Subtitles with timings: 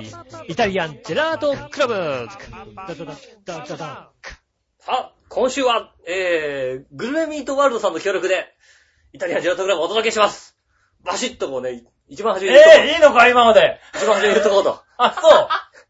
[0.46, 1.94] イタリアンジェラートクラブ。
[1.94, 3.04] ダダダ
[3.44, 4.12] ダダダさ
[4.86, 8.54] あ、今週は、えー、グルメミートワールドさんの協力で、
[9.12, 10.56] イタリアンジェラートクラブをお届けします。
[11.02, 12.86] バシッとこうね、一番初めに言っとこう。
[12.86, 13.80] えー、いいのか今ので。
[13.96, 14.80] 一番初めに言っとこうと。
[14.96, 15.10] あ、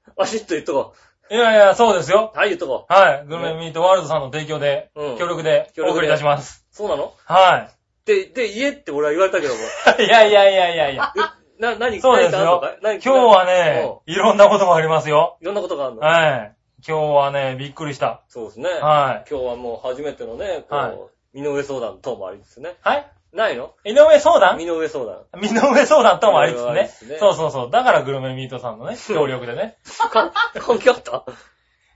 [0.07, 0.95] そバシッと言っとこ
[1.31, 1.35] う。
[1.35, 2.33] いやいや、そうですよ。
[2.35, 2.39] う。
[2.39, 2.91] はい、言っとこう。
[2.91, 3.27] はい。
[3.27, 6.65] グルメミートワールドさんの提供で、うん協力で協力でお送りいたします。
[6.73, 7.13] そうなの？
[7.27, 7.69] は
[8.09, 9.61] で、で、家って俺は言われたけども。
[9.99, 10.03] い。
[10.07, 11.13] いやいやいやいやいや。
[11.15, 15.37] えな、何そうですよ今日はね、いろんなことがありますよ。
[15.43, 16.01] いろんなことがあるの？
[16.01, 16.55] はい。
[16.87, 18.23] 今日はね、びっくりした。
[18.29, 18.71] そうですね。
[18.71, 20.99] は今日はもう初めてのね、こう、はい
[21.35, 22.71] 身の上相談等もありですね。
[22.71, 22.89] い。
[22.89, 23.75] はいないの？
[23.85, 24.57] 井上相談？
[24.57, 25.25] 身の上相談。
[25.39, 26.89] 身の上相談ともありつつねね。
[27.21, 27.71] そうそうそう。
[27.71, 29.77] だからグルメミートさんのね、協力でね。
[30.11, 31.25] か、関係あった？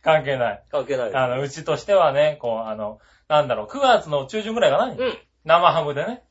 [0.05, 0.63] 関係ない。
[0.71, 1.15] 関係ない。
[1.15, 2.99] あの、うちとしてはね、こう、あの、
[3.29, 5.19] なんだろう、9月の中旬ぐらいかなうん。
[5.45, 6.23] 生ハムでね。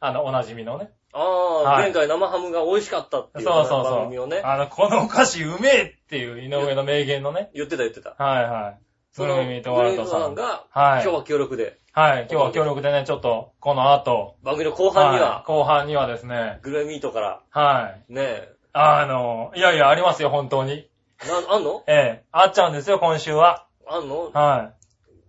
[0.00, 0.90] あの、おなじみのね。
[1.12, 4.50] ああ、はい前回生ハムが美味しかったっていうそうそう番組をね、そう。
[4.50, 7.50] あの、このお菓子うめえっていう井上の名言のね。
[7.54, 8.14] 言ってた言ってた。
[8.18, 8.78] はいはい。
[9.12, 10.34] そのグルメミートワールドさん。
[10.34, 11.02] が、はい。
[11.02, 12.26] 今日は協力で、はい。
[12.30, 18.12] 今日は協力でね、ちょっと、この後、番組の後半にはいは、後半にはですね、グルメミートから、はい。
[18.12, 20.88] ねあの、いやいや、ありますよ、本当に。
[21.22, 21.84] え、な、あんの？
[21.86, 23.66] ええ、あっちゃうんですよ、今週は。
[23.86, 24.30] あんの？
[24.32, 24.72] は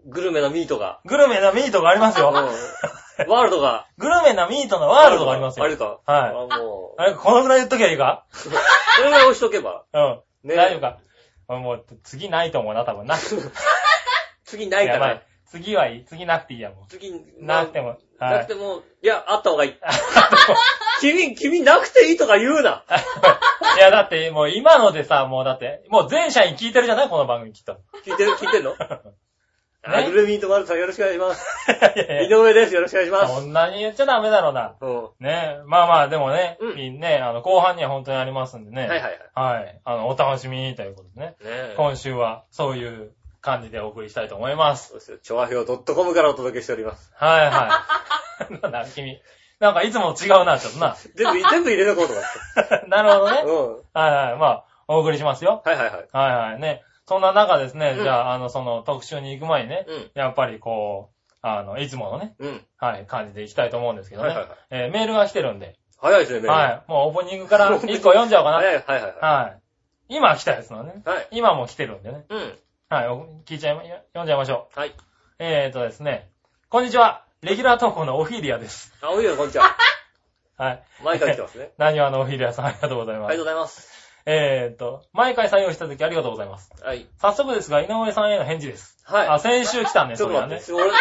[0.06, 1.02] グルメなミートが。
[1.04, 1.08] い。
[1.10, 2.34] グルメなミートがありますうん。
[3.20, 3.26] よ。
[3.32, 3.88] ワールドが。
[3.98, 5.66] グルメなミートのワールドがありますよ。
[5.66, 6.00] あるか。
[6.06, 7.02] はいあ、もう。
[7.02, 8.26] あれ、このぐらい言っときゃいいか？
[8.32, 8.56] それ
[9.06, 9.84] ぐらい押しとけば。
[9.94, 10.22] うん。
[10.44, 10.98] ね大丈夫か？
[11.56, 13.16] もう、次ないと思うな、多分な。
[14.46, 15.22] 次ないから。。
[15.46, 16.06] 次はいい。
[16.06, 17.22] 次なくていいや、も次、う。
[17.40, 17.98] なくても。
[18.20, 18.46] なはい。
[18.46, 19.76] くても、いや、あった方がいい。
[21.02, 22.84] 君、君なくていいとか言うな。
[23.76, 27.10] いや、だって、もう今のでさ、もうだって、もう全社員聞いてるじゃない？
[27.10, 27.78] この番組きっと。
[28.06, 28.76] 聞いてる、聞いてんの？
[29.86, 31.46] あ、グルメミートワールドさんよろしくお願いします。
[32.00, 32.74] いやい井上です。
[32.74, 33.36] よろしくお願いしまや、す。
[33.36, 34.76] そんなに言っちゃダメだろうな。
[34.80, 35.10] うん。
[35.20, 38.88] ねまあまあ、でもね、うんみんね、あの、後半には本当にありますんでね。
[38.88, 39.56] はいはいはい。
[39.56, 39.82] はい。
[39.84, 41.28] あの、お楽しみにということでね。
[41.28, 41.74] ねえ。
[41.76, 43.12] 今週は、そういう
[43.42, 44.90] 感じでお送りしたいと思います。
[44.90, 45.18] そうですよ。
[45.18, 47.12] 調和表 .com からお届けしております。
[47.16, 47.86] はいは
[48.50, 48.54] い。
[48.62, 49.22] なんだ、君。
[49.60, 50.96] なんかいつもと違うな、ちょっとな。
[51.16, 52.88] 全部、全部入れとこうと思って。
[52.88, 53.42] なるほどね。
[53.46, 53.76] うん。
[53.94, 54.36] はいはい。
[54.38, 55.62] まあ、お送りしますよ。
[55.66, 56.08] はいはいはい。
[56.12, 56.60] はいはい。
[56.60, 56.84] ね。
[57.06, 60.12] そんな中ですね、うんじゃあ、あの、その特集に行く前にね、うん。
[60.14, 62.62] やっぱりこう、あの、いつものね、うん。
[62.78, 64.30] はい、感じでいきたいと思うんですけどね。
[64.30, 66.92] はいはいはいえーメールが来てるんで、早いですね、メールはい。
[66.92, 68.58] もうオープニングから1個読んじゃおうかな。
[68.58, 69.60] 早い、はいはいははい。
[70.10, 71.02] 今来たやつのね。
[71.06, 71.10] い。
[71.10, 71.28] はい。
[71.32, 72.26] 今も来てるんでね。
[72.30, 72.54] うん。
[72.90, 74.80] はい、お聞いちゃいま、読んじゃいましょう。
[74.80, 74.94] はい。
[75.40, 76.30] えーとですね、
[76.70, 77.26] こんにちは。
[77.42, 78.94] レギュラー投稿のオフィリアです。
[79.02, 79.76] あ、おいよ、こんにちは。
[80.58, 80.84] はい。
[81.04, 81.72] 毎回来てますね。
[81.78, 83.30] 何話のオフィリアさんありがとうございます。
[83.30, 83.93] ありがとうございます。
[84.26, 86.72] えーと、毎回採用した時ありがとうございます。
[86.82, 87.08] はい。
[87.18, 88.98] 早速ですが、井上さんへの返事です。
[89.04, 89.28] はい。
[89.28, 90.58] あ、先週来たね、ちょそれはね。
[90.58, 90.72] って。
[90.72, 90.92] 俺、俺、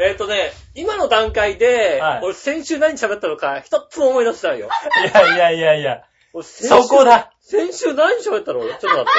[0.08, 4.68] えっとね、今の段階ではい、俺先週何喋ったのか、一つも思い出してないよ。
[4.68, 6.02] いやいやいやいや、
[6.32, 8.60] 俺先週そこだ先週何喋ったの？
[8.60, 9.10] 俺ちょっと待って。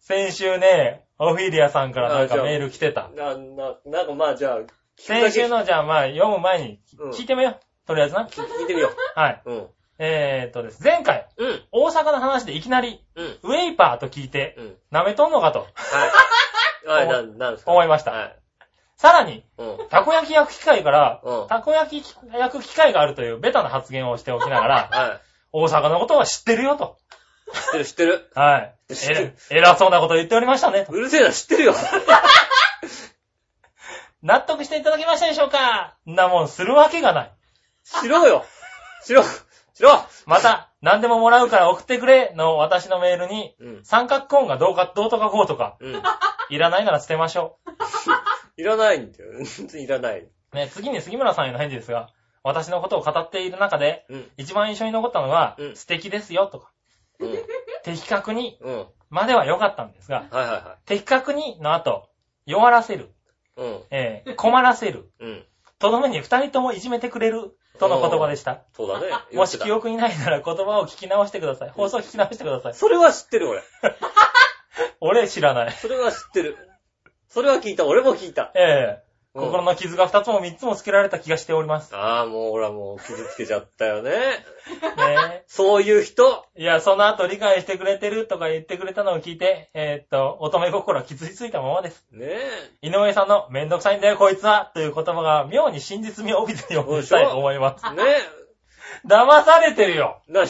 [0.00, 3.08] 先週ね、オフィリアさんからなんあじゃあかメール来てた。
[3.16, 4.68] な、な、なんかまあじゃあ、聞く
[5.08, 7.60] だけ先週のじゃあまあ読む前にうん聞いてみよう。
[7.86, 8.24] とりあえずな。
[8.26, 9.42] 聞聞いてみよはい。
[9.44, 9.50] う。
[9.50, 9.68] うん。
[9.98, 10.82] えーっとです。
[10.82, 11.62] 前回、うん。
[11.72, 13.38] 大阪の話でいきなり、うん。
[13.42, 14.76] ウェイパーと聞いて、うん。
[14.92, 15.68] 舐めとんのかと
[16.84, 17.06] はい。
[17.06, 17.70] はい、な、なんですか？
[17.70, 18.10] 思いました。
[18.12, 18.36] はい。
[18.96, 19.88] さらに、うん。
[19.90, 21.48] たこ焼き焼く機会から、うん。
[21.48, 25.20] たこ焼き焼く機会があるというベタな発言をしておきながら、 は
[25.52, 26.98] 大阪のことは知ってるよと。
[27.52, 27.56] い。
[27.56, 28.30] 知ってる知ってる。
[28.34, 28.74] はい。
[29.50, 30.84] えら偉そうなこと言っておりましたね。
[30.86, 31.74] とうるせえな、知ってるよ。
[34.22, 35.94] 納得していただけましたでしょうか？
[36.06, 37.32] んなもんするわけがない。
[37.84, 38.44] 知ろうよ。
[39.04, 39.22] 知ろ
[39.74, 39.76] う。
[39.76, 39.98] 知ろう。
[40.26, 43.84] また、何でももらうから送ってくれの私のメールに、うん。
[43.84, 46.02] 三角コーンがどうか、どうとかこうとか、うん。
[46.50, 47.58] いらないなら捨てましょ
[48.56, 49.32] いらないんだよ。
[49.74, 50.20] いらない。
[50.20, 50.30] う。
[50.52, 52.10] ね、次に杉村さんへの返事ですが、
[52.42, 54.30] 私のことを語っている中で、うん。
[54.36, 56.70] 一番印象に残ったのは、うん素敵ですよとか、
[57.18, 57.38] うん。
[57.82, 58.76] 的確にうん。
[58.78, 62.08] はいまでは良かったんですが、はいは的確にの後、
[62.46, 63.14] 弱らせる、
[63.56, 63.60] い。
[63.60, 63.82] うん。
[63.90, 65.46] えー困らせる、うん。
[65.78, 68.62] とどめに二人ともいじめてくれる、との言葉でした。
[68.72, 69.08] そうだね。
[69.36, 71.70] もし記よ憶にないなら言葉を聞き直してください。
[71.70, 72.74] 放送聞き直してください。
[72.74, 73.62] それは知ってる俺。
[75.00, 75.72] 俺知らない。
[75.72, 76.56] それは知ってる。
[77.28, 77.84] それは聞いた。
[77.84, 78.52] 俺も聞いた。
[78.54, 79.03] ええうん
[79.34, 81.94] 心の傷が二つも三つもつけられた気がしております。
[81.96, 84.10] ああ、もう俺はもう傷つけちゃったよね。
[84.10, 86.46] ね そういう人。
[86.54, 86.62] え。
[86.62, 92.06] いや、その後理解してくれてるとか言ってくれたのを聞いて、えーっと、乙女心は傷ついたままです。
[92.12, 92.88] ねえ。
[92.88, 97.84] 井上さんのめんどくさいんだよこいつはという言葉が妙に真実味を帯びて読みたいと思います。
[97.92, 98.02] ね
[99.04, 100.22] 騙されてるよ。
[100.28, 100.32] え。
[100.32, 100.48] なに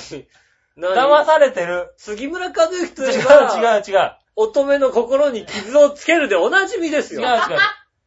[0.77, 1.95] 騙されてる。
[1.97, 4.13] 杉村和之と違ういえば、違う違う。
[4.37, 7.23] 乙女の心に傷をつけるでおなじみですよ。
[7.23, 7.59] 違う違う。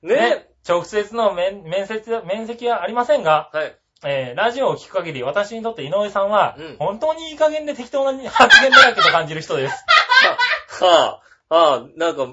[0.03, 3.77] ねね、直接の面面接、面積はありませんが、はい。
[4.05, 9.85] えー、ラジオを聞く限り、私にとって井上さんは、うん本当にいい加減で適当な発言だらけと感じる人です。
[10.83, 12.27] はあ、はあ、なんか、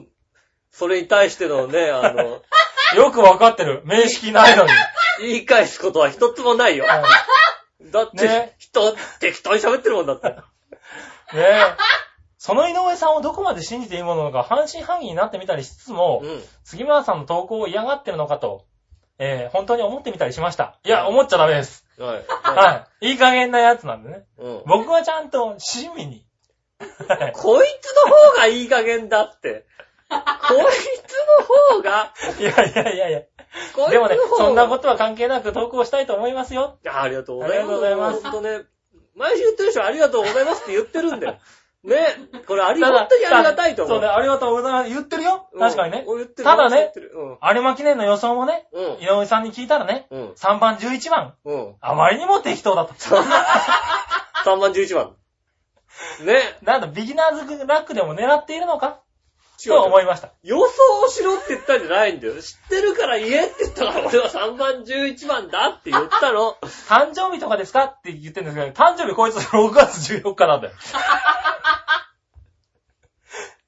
[0.71, 2.43] それに対してのね、あの、
[2.97, 3.83] よくわかってる。
[3.85, 4.71] 面識ないのに。
[5.21, 6.87] 言い返すことは一つもないよ。
[6.87, 10.29] だって、ね人、適当に喋ってるもんだって。
[10.29, 10.37] ね
[11.35, 11.77] え。
[12.45, 16.43] その井上さんをどこまで信じていいものか半信半疑になってみたりしつつも、うん。
[16.63, 18.67] 杉村さんの投稿を嫌がってるのかと、
[19.19, 20.79] えー、本当に思ってみたりしました。
[20.85, 21.87] いや、思っちゃダメです。
[21.97, 22.25] はい。
[22.29, 23.13] はい。
[23.13, 24.27] いい加減なやつなんでね。
[24.37, 24.63] うん。
[24.67, 26.27] 僕はちゃんと親身に。
[27.09, 29.65] は いこいつの方がいい加減だって。
[30.11, 30.21] こい
[31.07, 33.21] つの方が、いやいやいやいや。
[33.89, 36.77] でもね、そんなことは関係なく投稿したいと思いますよ。
[36.85, 37.69] ありがとうございます。
[37.69, 38.65] ありがとうございますほんとね、
[39.15, 41.39] 毎週言ってる人ありがとうございますって言ってるんだよ。
[41.85, 42.07] ね。
[42.47, 43.99] これあり、ただ本当にありがたいと思う。
[43.99, 44.91] そうね、ありがとうございます。
[44.91, 45.49] 言ってるよ。
[45.53, 46.05] うん確かにね。
[46.07, 47.39] 言ってるただね言ってるうん。
[47.55, 48.85] 有馬記念の予想もね、うん。
[49.03, 50.33] 井上さんに聞いたらね、うん。
[50.33, 51.75] 3番、11番、うん。
[51.81, 52.95] あまりにも適当だと。
[52.95, 55.15] 3番11番。
[56.25, 56.59] ね。
[56.63, 59.01] なんだ、ビギナーズラックでも狙っているのか？
[59.63, 60.33] と思いました。
[60.43, 60.67] 予想
[61.05, 62.35] をしろって言ったんじゃないんだよ。
[62.41, 66.57] 知ってるから言えって言ったから俺は3番11番だって言ったの。
[66.89, 70.75] 誕生日とかですかって言ってるんですけど、誕生日こいつ6月14日なんだよ。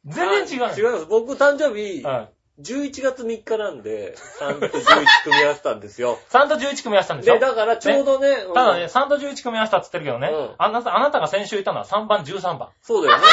[0.06, 0.74] 全然違う。
[0.76, 1.06] 違います。
[1.06, 2.35] 僕誕生日、はい。
[2.60, 6.18] 11月3日なんで、3と11組み合わせたんですよ。
[6.32, 12.68] 3と11組み合わせたんでしょで、だからちょうどね、うんただね、3と11組み合わせたって言ってるけどね、うんあなた、あなたが先週言ったのは3番、13番。
[12.82, 13.24] そうだよね。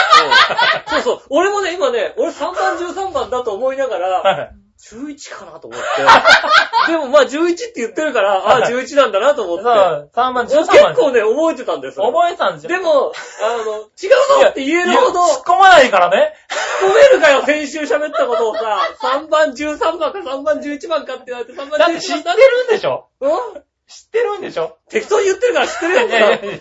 [0.95, 1.27] うん、そうそう。
[1.29, 4.62] 俺もね、今ね、俺3番13番だと思いながら、はい。
[4.91, 5.85] 11かなと思って。
[6.91, 9.63] でもまあ11って言ってるから、ああ、11なんだなと思って。
[9.63, 10.67] そう、3番、俺13番。
[10.67, 12.05] 結構ね、覚えてたんですよ。
[12.11, 12.69] 覚えてたんですよ。
[12.69, 16.33] でも、あの、違うぞって言えるほど、突っ込まないからね。
[16.81, 23.07] 止めるかよ、先週喋ったことをさ、3番13番か3番11番かって言われて3番だって知11って番るんでしょ？
[23.21, 23.63] うん？
[23.87, 24.77] 知ってるんでしょ？
[24.89, 25.99] 適当に言ってるから知ってるよ。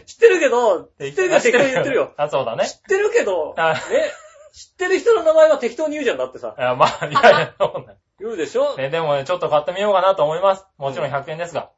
[0.07, 2.13] 知ってるけど、知ってるけど適当に言ってるよ。
[2.17, 2.75] あ、そうだね知。
[2.77, 3.81] ってるけど、あね、
[4.53, 6.55] 知ってる人の名前は適当に言うじゃんだってさ。
[6.59, 8.77] いや、まあ、いやいや、そうだ言うでしょ？
[8.77, 10.65] ね、でもね、ちょっと買ってみようかなと思います。
[10.79, 11.71] もちろん100円ですが。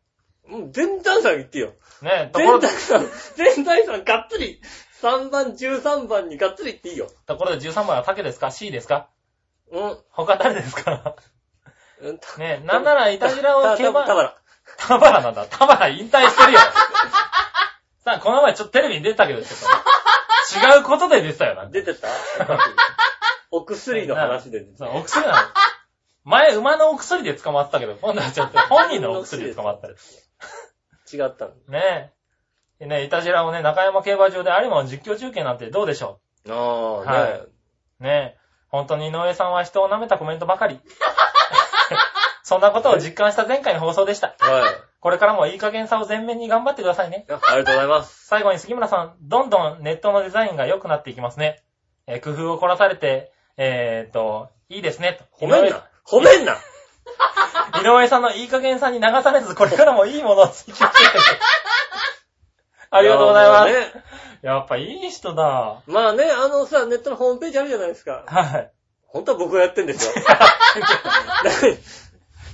[0.51, 1.73] うん、全財産言ってよ。
[2.03, 4.61] ね、ところで全財、産、全財産 がっつり、
[5.01, 7.09] 3番、13番にがっつり言っていいよ。
[7.27, 9.09] ところで13番は竹ですか ?C ですか？
[9.71, 9.99] うん。
[10.11, 11.17] 他誰ですか？
[12.01, 14.37] うんたね、なんならイタジラをた競馬、たばら。
[14.77, 15.47] 田原なんだ。
[15.47, 16.59] 田原引退してるよ。
[18.05, 19.67] さあ、この前ちょっとテレビに出てたけど、ちょっと
[20.69, 21.67] ね違うことで出てたよな。
[21.67, 22.09] 出てた
[23.51, 24.87] お薬の話で出てた。
[24.87, 25.39] そう、お薬なの。
[26.25, 29.95] 前、馬のお薬で捕まってたけど、今度はちょっと 本人のお薬で捕まったり。
[31.13, 31.53] 違ったの。
[31.69, 32.13] ね
[32.81, 32.87] え。
[32.87, 37.41] ねイタジラをね、中山競馬場で有馬の実況中継なんてどうでしょああ、はい
[38.01, 38.39] ねえ。
[38.69, 40.81] 本当に井上さんは人を舐めたコメントばかり。
[42.43, 44.35] そんなことを実感した前回の放送でした。
[44.39, 44.63] はい。
[45.01, 47.27] これからもいい加減さを全面に頑張ってくださいね。
[47.29, 48.27] あありがとうございます。
[48.27, 51.63] 最後に杉村さん、どんどんネットのデザインが良くなっていきますね。
[52.07, 55.19] えー工夫を凝らされて、えーっと、いいですね。
[55.41, 56.57] と褒めんな褒めんな
[57.81, 60.85] 井上さんのいい加減さに流されず、これからもいいものを追求して。
[62.91, 63.73] ありがとうございます。
[63.73, 64.05] ね
[64.43, 65.83] やっぱいい人だ。
[65.87, 68.25] まあね、あのさ、ネットのホームページあるじゃないですか。
[68.27, 68.71] はい。
[69.07, 70.15] 本当は僕がやってんですよ。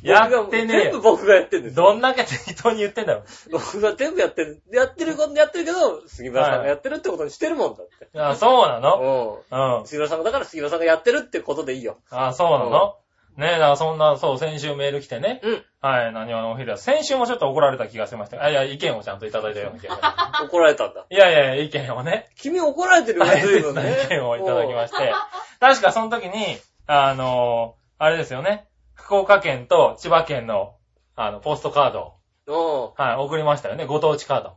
[0.02, 0.84] やってね。
[0.84, 1.84] 全部僕がやってんですよ。
[1.84, 3.22] どんだけ適当に言ってんだろ。
[3.50, 4.62] 僕が全部やってる。
[4.72, 8.08] やってることやってるけど、杉村さんがやってるってことにしてるもんだって。
[8.18, 9.42] あ、そうなの？
[9.50, 9.78] うん。
[9.80, 9.86] うん。
[9.86, 11.98] 杉村さんがだから杉村さんがやってるってことでいいよ。
[12.10, 12.96] あ、そうなの？
[13.36, 15.40] ねえ、だからそんな、そう、先週メール来てね。
[15.42, 15.64] うん。
[15.80, 16.76] はい、何話のお昼は。
[16.76, 18.42] 先週もちょっと怒られた気がしました。
[18.42, 21.06] あ、いや、意見をちゃんといただいたような気がしま怒られたんだ。
[21.08, 21.14] す。
[21.14, 22.28] いやいや意見をね。
[22.36, 23.96] 君怒られてるよね、大随分ね。
[24.04, 25.12] 意見をいただきまして。
[25.58, 28.66] 確かその時に、あのあれですよね。
[28.94, 30.74] 福岡県と千葉県の、
[31.16, 32.14] あの、ポストカード
[32.46, 32.54] うん。
[32.54, 33.86] を、はい、送りましたよね。
[33.86, 34.48] ご当地カード。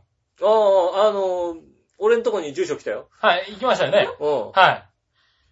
[0.42, 1.56] ああ、あの、
[1.98, 3.08] 俺んとこに住所来たよ。
[3.20, 4.08] はい、行きましたよね。
[4.20, 4.52] うん。
[4.52, 4.88] はい。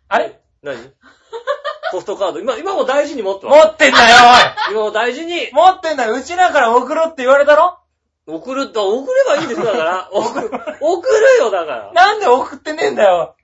[0.09, 0.41] あれ？
[0.63, 0.77] 何？
[1.93, 2.41] ポストカード。
[2.41, 3.69] 今、今も大事に持って持ます。
[3.69, 4.07] ってんだよ、
[4.73, 7.79] 今も大事におい持ってんだようちらから送ろうって言われたろ？
[8.27, 10.09] 送ると、送ればいいんですよ、だから。
[10.13, 11.93] 送る、送るよ、だから。
[11.93, 13.37] なんで送ってねえんだよ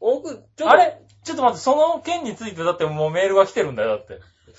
[0.00, 0.70] 送る、ちょっと。
[0.70, 0.98] あれ？
[1.24, 4.18] ちょっと待って、その件についてだってもうメールが来てるんだよ、だって。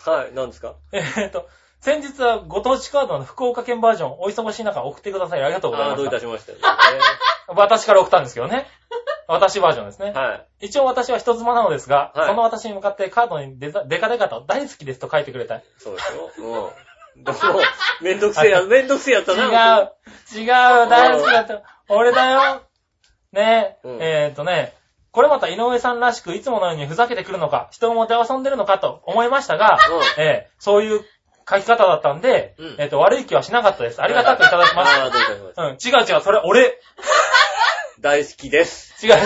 [0.10, 0.76] はい、何ですか？
[0.92, 1.48] えーっと、
[1.80, 5.44] 先日はご当地カードの福岡県バージョン、お忙しい中送ってください。
[5.44, 6.16] ありがとうございああ、どういた。
[6.18, 6.52] たしまして。
[6.52, 6.58] ね
[7.56, 8.68] 私から送ったんですけどね。
[9.28, 10.12] 私バージョンですね。
[10.12, 10.66] はい。
[10.66, 15.56] 一応私は人妻なのですが、はいその私に向かってカードにデザデカデカと大好きですと書いてくれた。
[15.56, 16.72] 違そうですよ。
[17.16, 17.24] うん。
[17.24, 17.38] でも、
[18.02, 19.80] めんどくせえや、めんどくせえやつだな。
[19.80, 19.96] う、
[20.34, 21.62] 違う、大好きだった。
[21.90, 22.62] 俺だよ。
[23.34, 24.74] ねえ、うんえーっとね、
[25.12, 29.78] これまた井上さんらしくいつものようにふざけてくるのか、人をもて遊んでるのかと思いましたが、
[30.18, 31.02] うんえーそういう
[31.52, 34.02] 書き方だったんで、うんえっと、悪い気はしなかったです。
[34.02, 35.56] ありがたくいただきましああ、どういたしました。
[35.56, 35.64] た。
[35.64, 36.80] うん、違う違う、それ俺。
[38.00, 39.06] 大好きです。
[39.06, 39.26] 違う違う違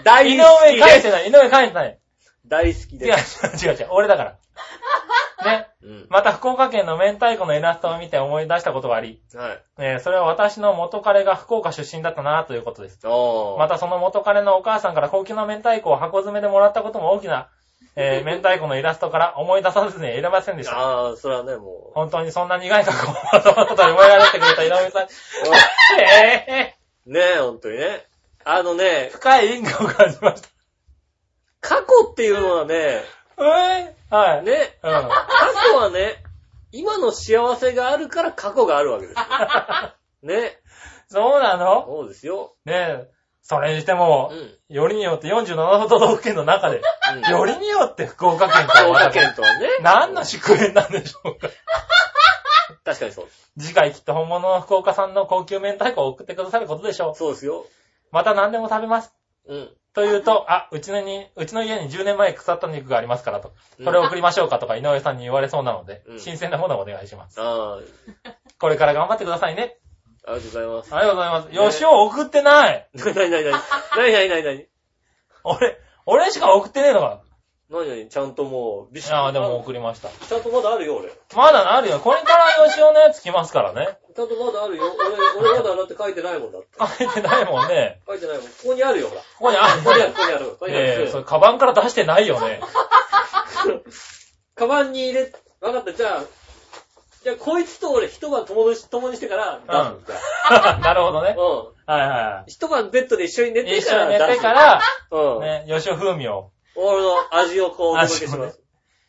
[0.00, 0.90] 井 大好上きです。
[0.90, 1.98] 書いてない、井上書いてない。
[2.46, 3.66] 大好き違うです。
[3.66, 4.36] 違う違う違う、俺だから。
[5.44, 5.68] ね。
[5.82, 6.06] うん。
[6.10, 9.62] また福岡県の明太子のイラストを見て思い出したことがあり、はい。
[9.78, 13.00] えーそれは私の元彼が福岡出身だったなということです。
[13.06, 13.58] おー。
[13.58, 17.48] またその元彼のお母さんから高級な明太子を箱詰めでもらったことも大きな、
[17.96, 20.78] えー明太子のイラストから思い出さずにはいられませんでした。
[20.78, 21.92] ああ、それはね、もう。
[21.94, 25.08] 本当にそんな苦い過去をまたまたと思い上げてくれた井上さん。
[26.00, 28.06] えー、ねえ、ほんとにね。
[28.44, 30.48] あのね、深い因果を感じました。
[31.60, 32.74] 過去っていうのはね、
[33.38, 34.44] えー、はい。
[34.44, 34.90] ね、うん。
[34.92, 35.10] 過
[35.72, 36.22] 去はね、
[36.72, 39.24] 今の幸せがあるから過去があるわけですよ。
[40.22, 40.58] ね。
[41.08, 41.84] そうなの？
[41.86, 42.54] そうですよ。
[42.64, 43.13] ねえ。
[43.46, 44.32] それにしてうも、
[44.70, 44.74] ん。
[44.74, 49.68] よりによって47都道府県の中で、うんよりによって福岡県と福岡はまた県とはね。
[49.82, 51.48] 何の祝宴なんでしょうか？
[52.84, 53.28] 確かにそう。
[53.58, 57.14] 次回きっと本物の福岡産の高級明太子を送ってくださることでしょう。
[57.14, 57.66] そうですよ。
[58.10, 59.12] また何でも食べます。
[59.46, 59.70] うん。
[59.92, 63.52] と言うと、あ、うちのに、うちの家に10年前腐った肉がありますからと。
[63.78, 67.38] うんそれを送りましょうかとか井上さんに言われそうなので、うん新鮮なものをお願いします。
[67.40, 67.78] あ
[68.58, 69.76] これから頑張ってくださいね。
[70.26, 70.94] ありがとうございます。
[70.94, 71.54] ありがとうございます。
[71.54, 74.66] よしお送ってないなになになになになになに
[75.44, 77.20] 俺、俺しか送ってねえのか。
[77.70, 80.08] なになにちゃんともう、ビシッああ、でも送りました。
[80.08, 81.12] ちゃんとまだあるよ、俺。
[81.34, 81.98] まだあるよ。
[81.98, 83.98] これからよしおのやつ来ますからね。
[84.14, 84.84] ちゃんとまだあるよ。
[85.38, 86.68] 俺、俺まだだって書いてないもんだって。
[86.78, 88.00] 書いてないもんね。
[88.06, 88.46] 書いてないもん。
[88.46, 89.20] ここにあるよ、ほら。
[89.20, 89.82] ここにある。
[89.82, 90.46] ここにある、ここにある。
[90.46, 90.84] ここにある。
[90.84, 92.60] ええ、それ、カバンから出してないよね。
[94.54, 96.22] カバンに入れ、わかった、じゃあ、
[97.24, 100.78] じゃあ、こいつと俺一晩共にし共にしてから出すんだ。
[100.78, 101.34] なるほどね。
[101.36, 101.74] うん。
[101.86, 103.64] はいは一晩ベッドで一緒に寝い。
[103.64, 105.40] てから一緒に寝てから、うん。
[105.40, 108.60] ね、吉尾風味を俺の味をこうお届けします。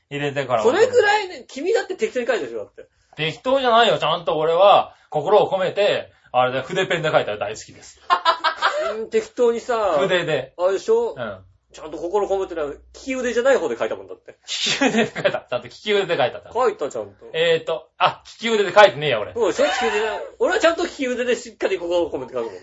[0.10, 0.63] 入れてから。
[0.63, 2.88] それぐらいね、君だって適当に書いてるでしょ、だって。
[3.17, 3.98] 適当じゃないよ。
[3.98, 8.00] ちゃんと俺は心を込めて、あれで筆ペンで書いたら大好きです。
[8.95, 10.53] うん適当にさ、筆で。
[10.57, 11.15] あれでしょ？
[11.17, 11.45] うん。
[11.75, 14.32] ちゃんと心込めてない、利き腕じゃない方で書いたもんだって。
[14.32, 15.46] 利き腕で書いた。
[15.50, 16.51] ちゃんと利き腕で書いた。
[16.53, 17.25] 書いた、ちゃんと。
[17.34, 19.34] えーと、あ、利き腕で書いてねえや、俺。
[19.34, 20.20] そうでしょ利き腕じゃない。
[20.39, 22.60] 俺はちゃんと利き腕でしっかり心を込めて書くもんだ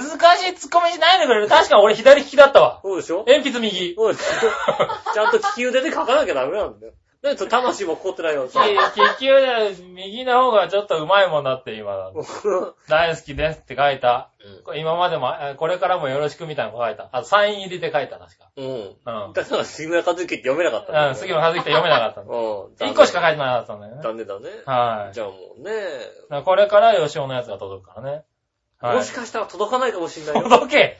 [0.00, 0.08] て。
[0.18, 1.48] 難しいツッコミしないでくれる。
[1.48, 2.80] 確か俺左利きだったわ。
[2.82, 3.24] そうでしょ？
[3.28, 3.94] 鉛筆右。
[3.96, 4.50] そうですよ。
[5.14, 6.92] ちゃんと利き腕で書かなきゃダメなんだよ。
[7.26, 8.44] だって魂も凝ってないよ。
[8.44, 8.50] 利
[9.18, 12.12] き腕、右の方がちょっと上手いもんだって今。
[12.88, 14.30] 大好きですって書いた。
[14.64, 17.08] これ今までも、えこれからもよろしくみたいなの書いた。
[17.10, 18.50] あと、サイン入りで書いた、確か。
[18.56, 18.66] うん。
[18.66, 19.32] うん。
[19.32, 22.68] だから、杉村和之って読めなかったんだようん、杉村和樹って読めなかったの。
[22.80, 22.88] うん。
[22.88, 24.02] 一個しか書いてなかったんだよね。
[24.02, 24.50] 残念だね。
[24.64, 25.14] はい。
[25.14, 25.62] じゃあもう
[26.30, 28.24] ね、これから吉尾のやつが届くからね。
[28.78, 29.12] はいもし。
[29.12, 30.42] かしたら届かないかもしんないよ。
[30.44, 30.98] 届け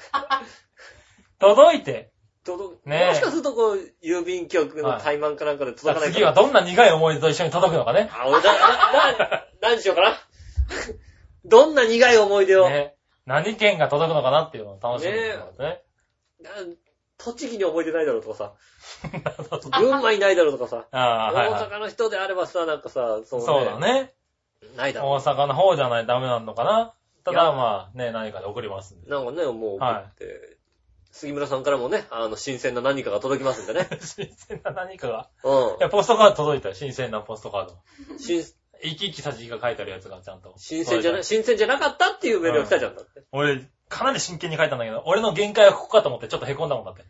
[1.38, 2.10] 届いて
[2.46, 8.08] 届くねえもしかするとこう、郵便局の怠慢かなんかで届かないか次はどんな苦い思い出と一緒に届くのかね。
[8.12, 10.16] あ、俺だ、な、な、 何しようかな。
[11.44, 12.68] どんな苦い思い出を。
[12.68, 12.96] ね。
[13.26, 15.82] 何県が届くのかなっていうのを楽しみにしてますね。
[16.40, 16.50] な
[17.18, 18.52] 栃木に思い出ないだろうとかさ、
[19.12, 21.62] なるほど群馬にないだろうとかさ、ああ、はいはい。
[21.62, 23.78] 大阪の人であればさ、なんかさ、そそうだ。
[23.78, 24.12] ね。
[24.76, 26.94] ないだろ大阪の方じゃないとダメなのかな。
[27.24, 29.08] たいやだまあね、何かで送りますんで。
[29.08, 29.10] う。
[29.10, 30.55] なんかね、もう送はいって、
[31.16, 33.88] 杉村さんからもね、あの、新鮮な何かが届きますんでね。
[34.00, 35.30] 新鮮な何かが。
[35.44, 36.74] ういや、ポストカード届いたよ。
[36.74, 37.72] 新鮮なポストカード。
[38.14, 38.18] ん。
[38.18, 38.42] 新、
[38.82, 40.52] 生き生きさじが書いてあるやつがちゃんと。
[40.58, 43.24] 新鮮じゃな新鮮じゃなかったっていうメールが来たじゃんだって。
[43.32, 47.02] 俺、かなり真剣に書いたんだけど、俺の限界はここかと思ってちょっと凹んだもんだって。
[47.02, 47.08] ね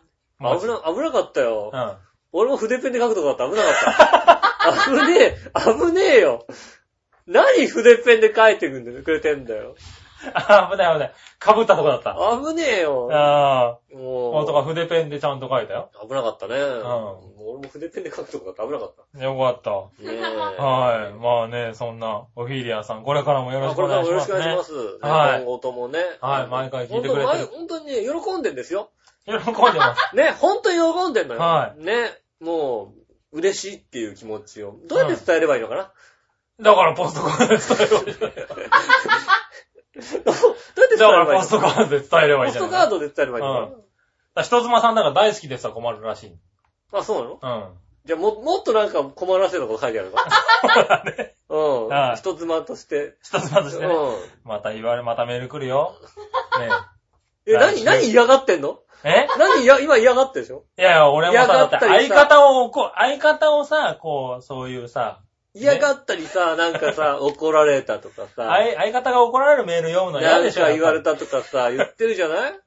[0.38, 1.70] マジ危な、危なかったよ。
[1.72, 1.96] うん。
[2.32, 4.88] 俺も筆ペンで書くとこだった危なかった。
[4.90, 6.46] 危ねえ、危ねえよ。
[7.26, 9.76] 何筆ペンで書いてくんだよ、くれてんだよ。
[10.34, 11.12] あ、 危ない危ない。
[11.40, 12.16] 被ったとこだった。
[12.44, 13.08] 危ねえよ。
[13.12, 13.96] ああ。
[13.96, 14.46] もう。
[14.46, 15.90] とか筆ペンでちゃんと書いたよ。
[16.08, 16.56] 危なかったね。
[16.56, 19.62] ん俺も筆ペンで書くとこだった危なかっよかった。
[19.62, 19.70] た。
[20.02, 20.22] ねえ。
[20.22, 21.14] はい。
[21.14, 24.26] まあね、そんな、オフィリアさん、これからもよろあしくおこれからもよろし。
[24.26, 24.72] くお願いします。
[24.72, 25.98] ねはい今後ともね。
[26.20, 28.90] はい毎回聞いてくれてる本当にね、喜んでんですよ。
[29.26, 30.14] 喜んでます。
[30.16, 31.40] ね、本当に喜んでんのよ。
[31.40, 32.10] はね、
[32.40, 32.92] も
[33.32, 34.76] う、嬉しいっていう気持ちを。
[34.86, 35.92] どうやって伝えればいいのかな、
[36.60, 38.68] だからポストカードで伝えればいいじゃない。
[40.24, 40.42] どうや
[40.86, 41.32] って伝えればいいの？
[41.32, 42.70] らポストカードで伝えればいいじゃない。
[42.70, 43.54] ポストカードで伝えればいいの？
[43.54, 43.82] かな、だか
[44.34, 46.36] ら人妻さんだから大好きですは困るらしい。
[46.92, 47.64] あ、そうなの？
[47.66, 47.74] うん。
[48.04, 51.34] じゃあも、もっとなんか困らせること書いてあるのそうだね。
[51.48, 51.88] うん。
[51.88, 53.16] はい人妻として。
[53.22, 53.94] 人妻としてね。
[53.94, 55.94] うまた言われ、またメール来るよ。
[56.58, 56.70] ねん。
[57.46, 58.80] え、何、何嫌がってんの？
[59.04, 59.10] え？
[59.10, 60.64] え何嫌、今嫌がってるでしょ？
[60.78, 65.21] いやいや、俺もさ、嫌がだってったりさ相方を、こう、相方をさ、こう、そういうさ、
[65.54, 72.52] 嫌がったりさ、なんかさ、 怒られたとかさ、相相方が怒られるメール読むの嫌なんでしょか言われたとかさ、言ってるじゃない？
[72.52, 72.60] ね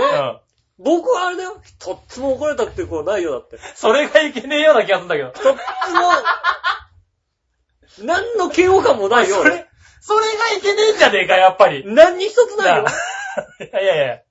[0.00, 0.40] ぱ
[0.78, 1.60] 僕はあれだよ。
[1.78, 3.56] とっつも怒られたってことないよ、だって。
[3.56, 3.62] うん。
[3.74, 5.30] それがいけねえような気がするんだけど。
[5.30, 6.10] とっつも、
[8.06, 9.36] 何の嫌悪感もないよ。
[9.36, 9.66] それ、
[10.00, 11.84] それがいけねえんじゃねえか、やっぱり。
[11.86, 12.86] 何に一つないよ。
[13.60, 14.21] いやいやいや。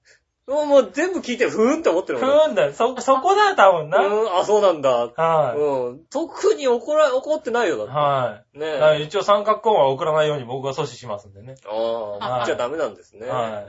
[0.51, 2.49] もうもう全部聞いてふーんって思ってるふもん。
[2.49, 2.73] ーんだよ。
[2.73, 3.99] そ、そこだよ、多分な。
[3.99, 4.89] うん、あ、そうなんだ。
[4.89, 6.05] はうん。
[6.09, 7.85] 特に怒ら、怒ってないよ、だい。
[7.85, 7.93] って。
[7.95, 8.59] はい。
[8.59, 11.55] ねだから一応三角コーンは送らないように僕が阻止しますんでね。
[11.65, 13.27] ああ、はいじゃあダメなんですね。
[13.27, 13.65] はいあ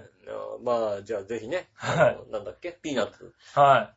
[0.61, 1.69] ーまあ、じゃあぜひね。
[1.75, 2.73] はいあのなんだっけ？
[2.83, 3.33] ピーナッツ。
[3.55, 3.93] は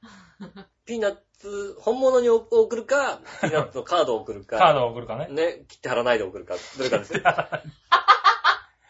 [0.86, 4.46] ピーナッツ、本物に送るか、ピーナッツのカードを送るい。
[4.46, 4.58] か。
[4.58, 5.28] カードを送るかね。
[5.32, 6.54] ね、切って貼らないで送るか。
[6.78, 7.24] どれかですね。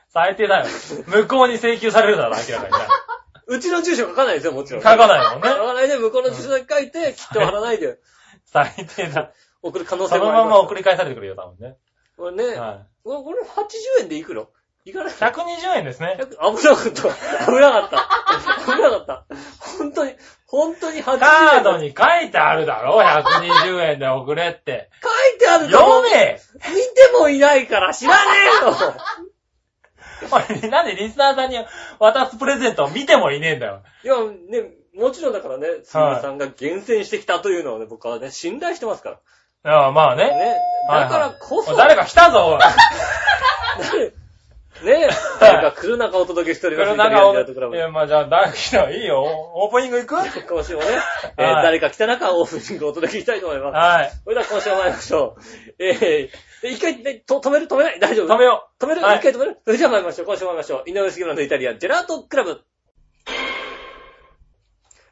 [0.10, 0.66] 最低だよ。
[1.08, 2.80] 向こうに請求されるだろ、明らかにな。
[3.48, 4.82] うちの住所書かないですよ、もちろん。
[4.82, 5.50] 書かないもんね。
[5.50, 8.00] 書かないで、向こうの住所だけ書いて、切って貼らないで
[8.46, 9.32] 最低だ。
[9.62, 10.44] 送る可能そ性もあります。
[10.46, 11.76] のまま送り返されてくるよ、多分ね。
[12.18, 14.48] これね、はこれこれ80円でいくの？
[14.86, 15.14] いかない？
[15.14, 15.16] い。
[15.16, 16.18] 120円ですね。
[16.20, 17.46] 100危なかった。
[17.52, 18.72] 危なかった。
[18.72, 19.26] 危なかった。
[19.80, 21.20] 本当に、本当に80円。
[21.20, 24.92] カードに書いてあるだろ ?120 円で送れって。
[25.02, 28.74] 書いてあると読め見てもいないから知らねえよ
[30.70, 31.58] なんでリスナーさんに
[32.00, 33.82] 渡すプレゼントを見てもいねえんだよ。
[34.04, 40.16] いや、ね、もちろんだからね、杉村さんが厳選してきたというのをね、僕はね、信頼してますかいや、まあら。
[40.16, 40.28] ね。
[40.28, 40.56] ね。
[40.88, 42.60] はいだからこそ、おい誰か来たぞ、おい。
[45.76, 46.96] 来る中お届けしております。
[46.96, 49.24] なんか、イタリアンジェラートクラブいや、まあじゃあ、誰か来たらいいよ。
[49.24, 50.16] オープニング行く？
[50.48, 50.88] 今週もね、
[51.38, 53.76] えーはい誰か来た中、オープニングをお届けしたいと思います。
[53.76, 54.12] はい。
[54.24, 55.42] それでは今週も参りましょう。
[55.80, 57.68] えー、で一回、ね、と止める？
[57.68, 58.00] 止めない？
[58.00, 58.34] 大丈夫？
[58.34, 59.02] 止めよ止める？
[59.02, 59.58] 一、はい回止める？
[59.66, 60.28] それじゃあ参りましょう。
[60.28, 60.90] 今週も参りましょう。
[60.90, 62.62] 井上杉村のイタリアンジェラートクラブ。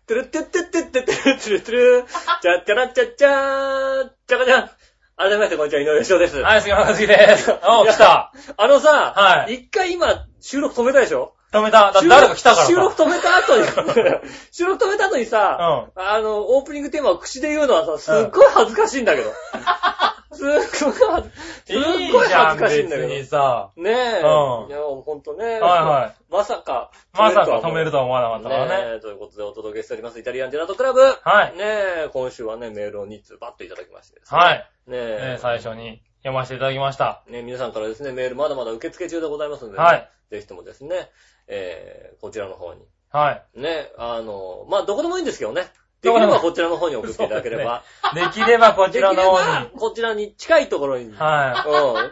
[0.05, 2.05] トゥルットゥットゥットゥットゥットゥルトゥルトゥル
[2.41, 4.70] チャッチャラッチャッチャーチャカチャ
[5.15, 6.39] 改めまして、こんにちは、井上翔です。
[6.39, 6.41] う。
[6.41, 7.51] はい、杉村和樹です。
[7.70, 8.32] お、来た。
[8.58, 11.34] あのさ、はい一回今、収録止めたでしょ？
[11.51, 11.91] 止めた。
[11.91, 12.67] だって誰か来たからさ。
[12.67, 13.67] 収録止めた後に、
[14.51, 16.03] 収録止めた後にさ、うん。
[16.03, 19.32] あの、オープニングテーマを口で言うのはさ、すっごい恥ずかしいんだけど。
[20.34, 21.36] すっごい恥ず、
[21.66, 23.20] すっいいごいじゃん、恥ずかしいんだ別けど。
[23.22, 23.72] にさ。
[23.78, 23.94] ねえ。
[23.94, 25.46] うんいや、ほんとね。
[25.46, 26.24] はいはい。
[26.32, 26.92] まさか。
[27.13, 28.91] まさか止めるととは思わなかったからね。
[28.91, 29.00] ねえ。
[29.00, 31.00] ということでお届けしております、イタリアンジェラートクラブ。
[31.00, 31.58] はい。
[31.58, 31.63] ね
[32.06, 34.39] え、今週はね、メールを2通バッといただきましてですね。
[34.39, 34.69] はい。
[34.88, 35.38] ねねえ。
[35.39, 37.24] 最初に読ませていただきました。
[37.28, 40.10] ね、皆さんからですね、メールまだまだ受付中でございますので、ね、はい。
[40.32, 41.12] ぜひともですね、
[41.48, 42.82] えー、こちらの方に。
[43.12, 43.62] はい。
[43.62, 45.67] ね、あの、まあ、どこでもいいんですけどね。
[46.04, 47.84] できればこちらの方に送っていただければ。
[48.13, 49.70] できればこちらの方に。
[49.72, 51.13] こちらに近いところに。
[51.16, 51.70] はい。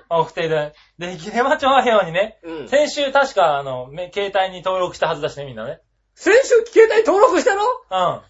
[0.09, 0.77] 送っていただいて。
[0.97, 2.39] できれば長編にね。
[2.43, 2.57] うん。
[2.59, 2.67] うん。
[2.69, 5.81] 先週確か、あの、め携帯に登録したはずだしね、みんなね。
[6.15, 7.61] 先週携帯登録したの？
[7.61, 8.21] うん。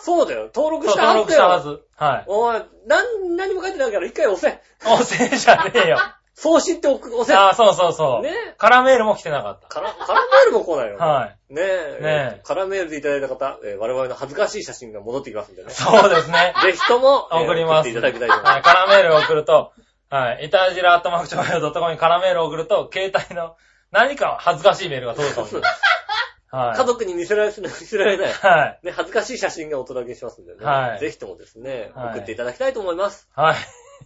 [0.00, 0.50] そうだよ。
[0.54, 1.48] 登録したは登ずだよ。
[1.50, 1.82] 録したはず。
[1.96, 2.24] はい。
[2.26, 4.60] お前、なん、何も書いてないから一回押せ。
[4.86, 5.98] おせじゃねえよ。
[6.34, 7.32] 送信って押せ。
[7.34, 8.22] ああ、そうそうそう。
[8.22, 10.98] ねカラメールも来てなかっカラ、カラメールも来ないよ。
[10.98, 11.06] た。
[11.06, 11.36] はい。
[11.54, 11.98] ねえ。
[12.02, 15.70] ねえカラメールでいただいた方、えー我々の恥ずかしい写真が戻ってきますんでね。
[15.70, 16.54] そうですね。
[16.62, 17.88] ぜひとも、えー送ります。
[17.88, 18.74] 送っていただきたいと思いはい、ます。
[18.74, 19.72] カラメールを送ると、
[20.10, 23.56] はい、イタジラアットマークチョコヨドットコムにカラメールを送ると、携帯の
[23.92, 25.72] 何か恥ずかしいメールが届くかもしれない。
[26.50, 26.76] はい。
[26.76, 28.32] 家族に見せられ、見せられない。
[28.32, 28.86] はい。
[28.86, 30.64] ね、恥ずかしい写真がお届けしますんでね。
[30.64, 33.28] はいぜひともですね、はい送っていただきたいと思います。
[33.34, 33.56] はい。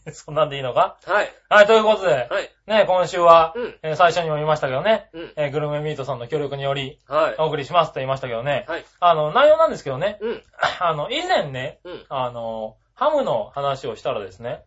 [0.13, 0.97] そんなんでいいのか？
[1.07, 1.33] はい。
[1.49, 2.51] はい、ということで、はい。
[2.67, 3.79] ね、今週は、うん。
[3.83, 5.33] えー最初にも言いましたけどね、うん。
[5.37, 7.35] えーグルメミートさんの協力により、はい。
[7.39, 8.85] お送りしますと言いましたけどね、はい。
[9.01, 10.43] あの、内容なんですけどね、うん。
[10.81, 12.07] あの、以前ね、うん。
[12.09, 14.65] あの、ハムの話をしたらですね、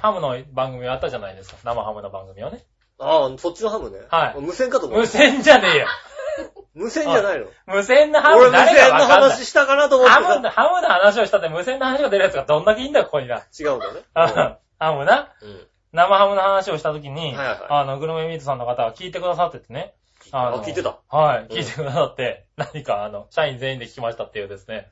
[0.00, 1.56] ハムの番組あったじゃないですか。
[1.64, 2.64] 生ハムの番組をね。
[2.98, 3.98] ああ、そっちのハムね。
[4.08, 5.00] はい無線かと思った。
[5.02, 5.86] 無線じゃねえよ。
[6.74, 7.46] 無線じゃないの。
[7.66, 9.06] 無線のハム俺無誰線の。
[9.06, 10.22] 話したかなと思ってた。
[10.22, 13.42] ハムの、ハムの話をしたって無線の話が出るやつがどんだけいいんだよ、ここにな。
[13.58, 14.58] 違うんだね。
[14.84, 15.32] ハムな。
[15.42, 15.66] うん。
[15.92, 19.94] 生ハムの話をしたときに、はいはいはいあの、グルメミートさんの方が聞いてくださっててね。
[20.32, 20.98] あ聞いてた。
[21.08, 24.88] はい、うん聞いてくださって、何かあの、社員全員で聞きましたっていうですね、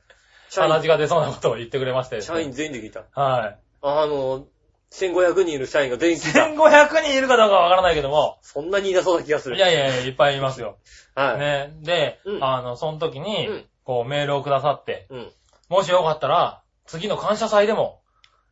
[0.49, 3.03] 社員、話が出そうなことを言ってくれましてね社員全員で聞いた。
[3.19, 3.59] はい。
[3.81, 4.45] あの、
[4.91, 6.45] 1500人いる社員が全員聞いた。
[6.45, 9.57] 1500人いるかどうかわからないけども、そんなにいなそうな気がする。
[9.57, 10.77] いやいやいや、いっぱいいますよ。
[11.15, 11.39] はい。
[11.39, 11.73] ね。
[11.81, 15.31] で、うんあの、その時に、うんこう、メールをくださって、うん。
[15.67, 18.01] もしよかったら、次の感謝祭でも、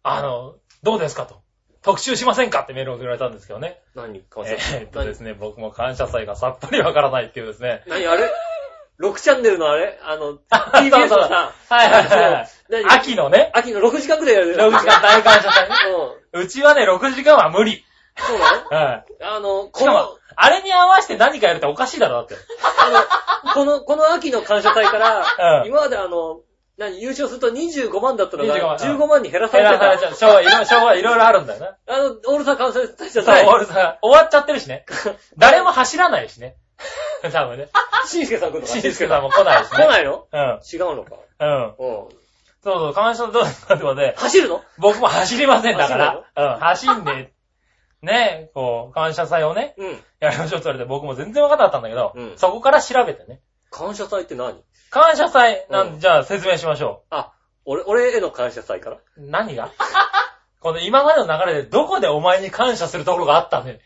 [0.04, 1.41] あの、どうですかと。
[1.84, 3.80] 特集しませんかってメールを送られたんですけどね。
[3.96, 7.84] 何感え謝ーっとですね、僕も感謝祭がさっぱりわからないっていうですね。
[7.88, 8.30] 何あれ
[9.00, 10.00] ?6 チャンネルのあれ？
[10.04, 12.48] あの、あ TBS のさ、はいはいはい。
[12.70, 12.86] 何？
[12.91, 15.76] 秋のね、秋の6時間くらいやる6時間大感謝祭ね。
[16.34, 17.84] うちはね、6時間は無理。
[18.17, 18.86] そうなの？
[18.91, 19.06] はい。
[19.24, 22.36] あの、この、、あれに合わせて何かやるっておかしいだろ、だって。
[22.78, 26.41] あの、この、この秋の感謝祭から、うん今まであの、
[26.82, 29.86] 何、優勝すると25万だったの25が万15万に減らさ減れてた。
[29.86, 30.32] らされちゃう。
[30.32, 31.78] 昭和、昭和いろいろあるんだよな。
[31.88, 34.86] あの、オールスター感謝祭じゃそうない。、俺さ、終わっちゃってるしね。
[35.38, 36.56] 誰も走らないしね。
[37.32, 37.67] 多分ね。
[38.08, 39.78] しんすけさん来るのかしんすけさんも来ないしね。
[39.78, 40.28] 来ないの？
[40.32, 40.60] うん。
[40.74, 41.15] 違うのか。
[41.39, 41.63] うん。
[41.65, 41.74] うん。
[41.78, 42.10] そう
[42.63, 44.63] そう、感謝どうですかってことで、走るの？
[44.80, 46.24] 僕も走りませんだから。
[46.36, 47.34] 走うん、走んね
[48.02, 50.04] ね、こう、感謝祭をね、うん。
[50.20, 53.41] やりましょうって言われて僕も全然わかんなかったんだけど、うんそこから調べてね。
[53.71, 54.63] 感謝祭って何？
[54.91, 57.31] 感謝祭、なん、うんじゃあ説明しましょあ、
[57.65, 58.97] 俺、俺への感謝祭から？
[58.97, 59.01] う。
[59.17, 59.71] 何が？
[60.60, 63.79] この今までの流れでどこでお前に感謝するところがあったんだよ。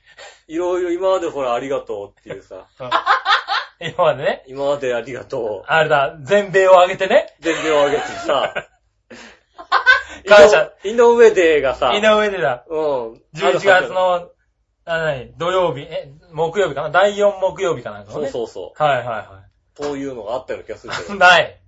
[0.48, 2.68] いろいろ今までほらありがとうっていうさ、
[3.80, 4.44] 今までね。
[4.48, 5.64] 今までありがとう。
[5.68, 7.36] あれだ、全米を上げてね。
[7.40, 8.54] 全米を上げてさ、
[10.28, 10.72] 感謝。
[10.84, 12.64] 井上デーがさ、井上でだ。
[12.68, 13.14] うん。
[13.36, 14.30] 11月の、
[14.86, 16.90] あ、何土曜日、え、木曜日かな？
[16.90, 18.30] 第4木曜日かなんかのね。
[18.30, 19.45] そうそうそはいはいはう。
[19.78, 21.08] そういうのがあったような気がするけい。
[21.08, 21.16] ど。
[21.20, 21.60] ない。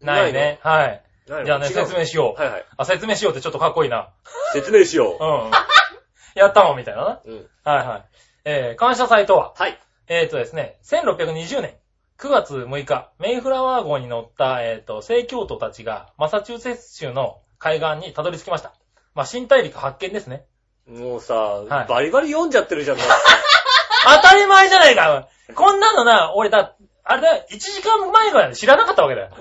[0.00, 0.58] ないね。
[0.62, 1.02] はい。
[1.28, 2.40] 何じゃあね、違う説明しよう。
[2.40, 2.64] はいはい。
[2.76, 4.10] あ、説明しようってちょっとかっこいいな。
[4.52, 5.50] 説明しようん。
[6.34, 7.20] やったもんみたいなな。
[7.24, 7.30] う。
[7.30, 7.50] うん。
[7.64, 8.04] はいはい。
[8.44, 9.78] えー、感謝祭とは、はい。
[10.08, 11.74] えーとですね、1620年
[12.18, 18.74] 9月6日、メイフラワー号に乗った、えーと、聖教徒たちがマサチューセッツ州の海岸にたどり着きました。
[19.14, 20.44] まあ、新大陸発見ですね。
[20.86, 22.98] もうさ、いバリバリ読んじゃってるじゃん。
[23.00, 29.30] 当たり前じゃないかこんなのな、俺だ、あれだよ、1時間前ぐらいで知らなかったわけだよ。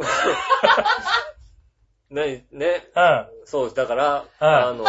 [2.09, 3.27] ね、ね、うん。
[3.45, 4.83] そう、だから、あの、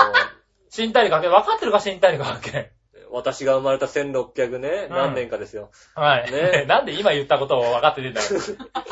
[0.70, 2.68] 新大陸発見、分かってるか新大陸発見。
[3.10, 5.70] 私が生まれた1600ね、うん何年かですよ。
[5.94, 6.32] はい。
[6.32, 8.26] ね なんで今言ったことを分かっててんだよ。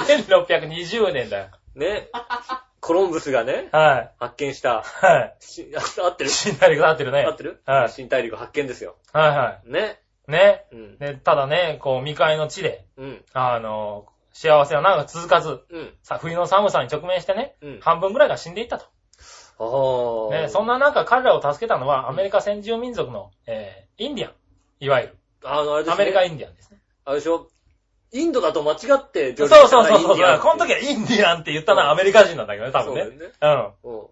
[0.07, 1.49] 1620年だよ。
[1.75, 2.09] ね。
[2.81, 4.11] コロンブスがね、はい。
[4.21, 5.37] 発見した、はい。
[5.41, 5.69] し
[6.01, 6.31] 合ってる？
[6.31, 7.25] 新大陸合ってるね。
[7.25, 7.61] 合ってる？
[7.67, 8.97] はい新大陸発見ですよ。
[9.13, 9.71] はいはね。
[9.71, 9.73] い。
[9.73, 10.02] ね。
[10.73, 10.99] うん。
[10.99, 13.25] で、ただね、こう、未開の地で、うん。
[13.33, 15.95] あの、幸せは長く続かず、うん。
[16.03, 17.81] さ、冬の寒さに直面してね、うん。
[17.81, 18.87] 半分ぐらいが死んでいったと。
[20.33, 24.33] ね、そんな中彼らを助けたのはアメリカ先住民族の、えー、インディアン。
[24.81, 25.17] いわゆる。
[25.45, 26.03] あの、あれですね。
[26.03, 26.79] アメリカインディアンですね。
[27.05, 27.49] あれでしょ？
[28.11, 30.03] インドだと間違ってそうそうそうそう。
[30.41, 33.03] この時はインディアンって言ったのはアメリカ人なんだけどね、多分ね。
[33.05, 33.31] そうね。
[33.85, 33.93] うん。
[33.93, 34.07] うん。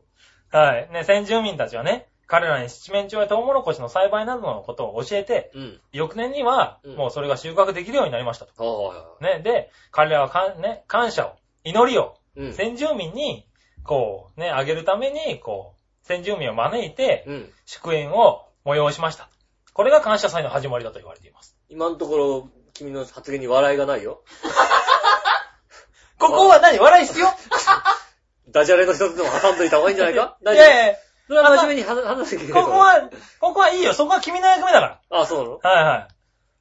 [0.52, 0.90] はい。
[0.92, 5.80] ね、先住民たちはね、彼らに七面鳥やトウモロコシの栽培などのことを教えて、うん。
[5.92, 8.52] 翌年にはうん、もうそれが収穫できるようになりましたと。
[8.62, 9.38] はいはいはい。
[9.38, 12.52] ね、で、彼らはかん、ね、感謝を、祈りを、うん。
[12.54, 13.48] 先住民に、
[13.82, 17.52] こう、ね、あげるために、こう、先住民を招いて、うん。
[17.66, 19.28] 祝宴を催しました。
[19.72, 21.56] これが感謝祭の始まりだと言われています。
[21.68, 24.22] 今のところ、君の発言に笑いがないよ。
[26.16, 26.78] ここは何？
[26.78, 27.26] 笑い必要
[28.50, 30.36] ダジャレの一つでも挟んどいた方がいいんじゃないか？
[30.42, 30.94] い大丈夫やいや
[31.30, 33.94] それは真面目に話話してくれここは、ここはいいよ。
[33.94, 35.60] そこは君の役目だかあ、そうなの？
[35.62, 35.70] ら。
[35.70, 36.08] はいは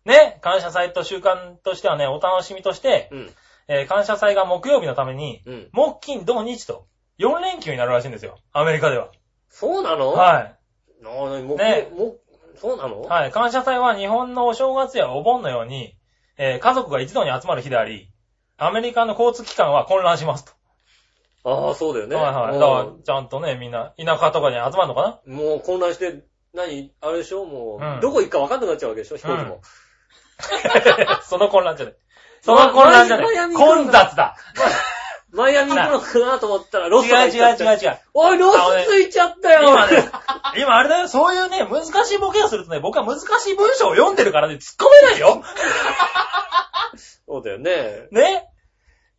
[0.05, 0.10] い。
[0.10, 3.32] ね、感謝祭と習慣としてはね、お楽しみとして、うん。
[3.67, 5.69] えー感謝祭が木曜日のために、うん。
[5.71, 6.86] 木金土日と
[7.17, 8.38] 4連休になるらしいんですよ。
[8.53, 9.10] アメリカでは。
[9.49, 10.12] そうなの？
[10.12, 11.03] はい。
[11.03, 12.17] なあ、なに、もねも、
[12.55, 13.01] そうなの？
[13.01, 13.32] はい。
[13.32, 15.95] 感謝祭は日本のお正月やお盆のように、
[16.38, 18.12] えー家族が一堂に集まる日であり、
[18.58, 20.51] アメリカの交通機関は混乱しますと。
[21.43, 22.15] ああ、そうだよね。
[22.15, 22.54] はいはい。
[22.54, 25.34] うんだから、ちゃんとね、みんな、田舎とかに集まるのかな？
[25.34, 26.23] もう混乱して、
[26.54, 27.45] 何あれでしょ？
[27.45, 29.17] もう、うんどこ行くか分かんなくなっちゃうわけでしょ？
[29.17, 29.62] 飛行機も。
[31.23, 31.95] その混乱じゃない。
[32.41, 33.25] その混乱じゃない。
[33.25, 34.36] マイアミ行くの混雑だ。
[35.32, 37.99] マイアミ行くのかなと思ったら、 ロス違うとか行っちゃ違うって違う違う。
[38.13, 40.10] おい、ロスついちゃったよ今ね、
[40.58, 45.43] 今あれだよ、そういうね、難しいボケをするとね、僕は難しい文章を読んでるからね、突っ込めないよ。
[47.28, 48.08] そうだよね。
[48.12, 48.49] ね？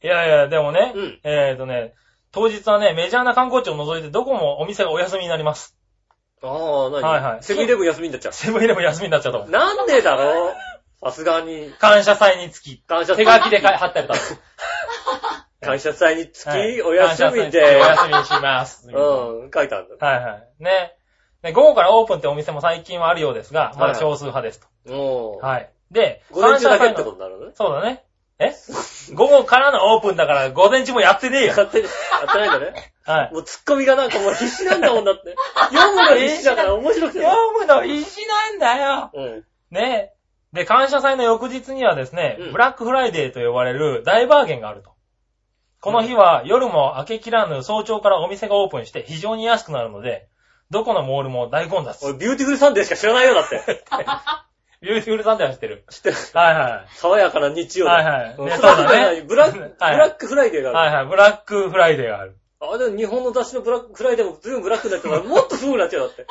[0.02, 1.94] いやいや、でもね、うんえーとね、
[2.32, 5.76] 当日はね、メジャーな観光地を除いてどこもお店がお休みになります。
[6.42, 7.02] ああ、何？
[7.02, 9.48] はいはいセブンイレブン休みになっちゃセブンイレブン休みになっちゃうと思う。
[9.48, 9.52] う。
[9.52, 10.54] なんでだろう？
[11.02, 11.72] さすがに。
[11.78, 14.14] 感謝祭につき、感謝手書きでか貼ってあると。
[15.60, 18.88] 感謝祭につき、はいお休み感謝祭につきでお、休みにします。
[18.90, 20.06] うん、書いてあるんだ。
[20.06, 20.46] はいはい。
[20.60, 20.96] ね。
[21.42, 24.66] ね午後からオープンってお店も最近はあるようですが、まだ少数派ですと。
[24.94, 25.44] おー。
[25.44, 25.70] はい。
[25.90, 27.52] で、午前中だけってことになるのね。
[27.54, 28.04] そうだね。
[28.40, 28.54] え？
[29.14, 31.54] 午後からのオープンだから午前中もやってねえよ。
[31.54, 32.92] やって、やってないんだね。
[33.04, 33.32] はい。
[33.32, 35.36] もうツッコミがなんかもう必死なんだもんだって。
[35.70, 37.22] 読むの必死だから面白くて。
[37.22, 39.10] 読むの必死なんだよ。
[39.12, 39.44] うん。
[39.70, 40.12] ね。
[40.52, 44.90] で、感謝祭の翌日にはですね、うんブラックフライデーと呼ばれる大バーゲンがあると。
[45.80, 50.28] この日は夜も明けきらぬ早朝からお店がオープンして非常に安くなるので、
[50.70, 52.04] どこのモールも大混雑。
[52.04, 53.84] 俺、ビューティフルサンデーしか知らないよ、だって。
[54.82, 55.84] ビューティフルサンデーは知ってる。
[55.90, 56.16] 知ってる。
[56.32, 57.88] はいは爽やかな日曜い。
[57.88, 57.94] だ。
[57.94, 58.34] はいはい。
[58.38, 59.22] うんね、そうだね。
[59.22, 60.78] ブラック、ブ はいラックフライデーがある。
[60.78, 61.06] はいはい。
[61.06, 62.36] ブラックフライデーがある。
[62.60, 66.22] あ、でも日本の雑誌のブラックフライデーもずいぶんブラックになっちゃうから、もっとすごくなっちゃうよだって。
[66.22, 66.28] ね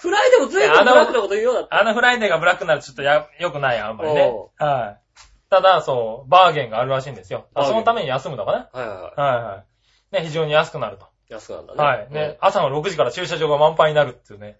[0.00, 1.68] フライデーもずいぶんブラックなこと言うよ、だって。
[1.70, 4.50] あのフライデーがブラックになるとちょっとや、良くない、あんまりねお。
[4.58, 5.20] はい。
[5.48, 7.46] ただ、そう、バーゲンがあるらしいんですよ。
[7.54, 9.20] そのために休むのかなはいはいはい。
[9.20, 9.64] はいは
[10.12, 10.14] い。
[10.16, 11.06] ね、非常に安くなると。
[11.28, 11.82] 安くなんだね。
[11.82, 12.12] はい。
[12.12, 14.58] ね、朝の6時から駐車場が満杯になるっていうね。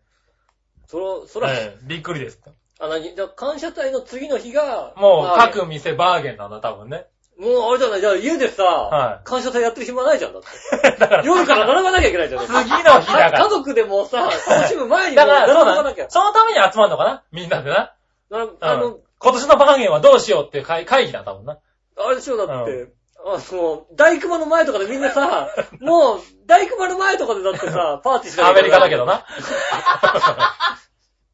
[0.83, 0.89] うん。
[0.89, 2.41] それ、それは、ええびっくりです。
[2.79, 7.07] あ、なに、じゃあ感謝祭の次の日が、もう各店バーゲンなんだ、多分ね。
[7.39, 10.97] もうあれじゃない、じゃあ家でさ、は感謝祭やってる暇ないじゃん、だって。
[10.99, 12.47] だから、夜から並ばなきゃいけないじゃん。
[12.47, 16.07] 次の日だから家族でもさ、楽しむ前に並ばなきゃ。
[16.09, 17.23] そのために集まるのかな？
[17.33, 17.93] みんなでな。
[18.31, 21.59] なうんあの、今年のバーゲンはどうしようっていう会会議だったもんな。
[21.99, 22.89] あれでしょ、だって、
[23.25, 25.49] あの、大熊の前とかでみんなさ、
[25.81, 29.25] もう、大熊の前とかでだってさ、パーティーしなきゃアメリカだけどな。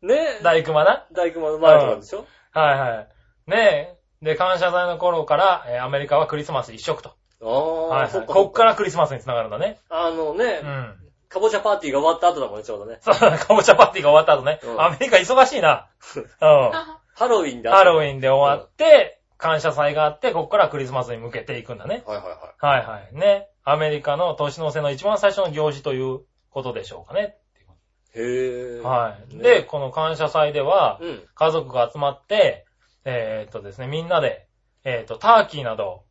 [0.02, 1.06] ね大熊な？
[1.12, 3.08] 大熊の前とかでしょ、はいはい。
[3.46, 4.24] ねえ。
[4.24, 7.14] で、感謝祭の頃から、えーアメリカはクリスマス一色と。
[7.42, 8.10] ああ、はいはい。
[8.10, 8.34] そっか。
[8.34, 9.78] こっからクリスマスに繋がるんだね。
[9.88, 10.94] あのね、うん。
[11.28, 12.98] かぼちゃパーティーが終わった後だもんね、ちょうどね。
[13.00, 14.60] そうだね、かぼちゃパーティーが終わった後ね。
[14.62, 15.88] うんアメリカ忙しいな。
[16.16, 16.24] うん。
[17.14, 18.10] ハロウィンでハロウン。
[18.10, 22.04] ィンで終わって、感謝祭があって、こっからクリスマスに向けていくんだね。
[22.06, 23.14] はいはいははいはい。
[23.16, 23.48] ね。
[23.64, 27.36] アメリカの年の瀬の一番最初の行事ということでしょうかね。
[28.14, 28.18] い。
[28.18, 28.80] へえ。
[28.80, 29.36] はい。
[29.36, 31.22] ねで、この感謝祭では、うん。
[31.34, 32.66] 家族が集まって、
[33.04, 34.46] えーっとですね、みんなで、
[34.84, 36.04] えーっと、ターキーなどを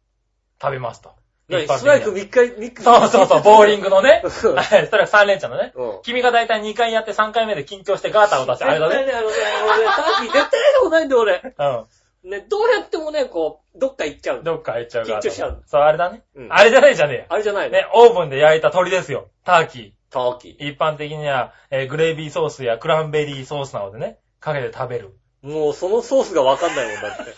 [0.62, 1.12] 食べますと。
[1.50, 2.86] ストライク3回、ミックス。
[2.86, 4.22] そうそうそう、ボーリングのね。
[4.24, 5.74] うんはい、ストライク3連チャンのね。
[5.76, 6.02] うん。
[6.04, 9.06] 君がだいたい2回やって3回目で緊張してガーターを出して、あれだね。
[9.06, 9.36] ね、あのね、
[9.68, 11.42] 俺ね、ターキー絶対やったことないんだよ、俺。
[11.58, 12.30] うん。
[12.30, 14.44] ね、どうやってもね、こう、どっか行っちゃう。
[14.44, 15.30] どっか行っちゃうガーター。
[15.30, 16.22] 緊張しちゃうそう、あれだね。
[16.36, 17.72] うんあれじゃないじゃねえあれじゃないよ。
[17.72, 19.28] ね、オーブンで焼いた鶏ですよ。
[19.44, 20.72] ターキターキー。
[20.72, 25.18] 一般的には、えーグレービーソースやクランベリーソースなどでね、かけて食べる。
[25.44, 25.52] ー。
[25.52, 27.34] もうそのソースがわかんないもんだって。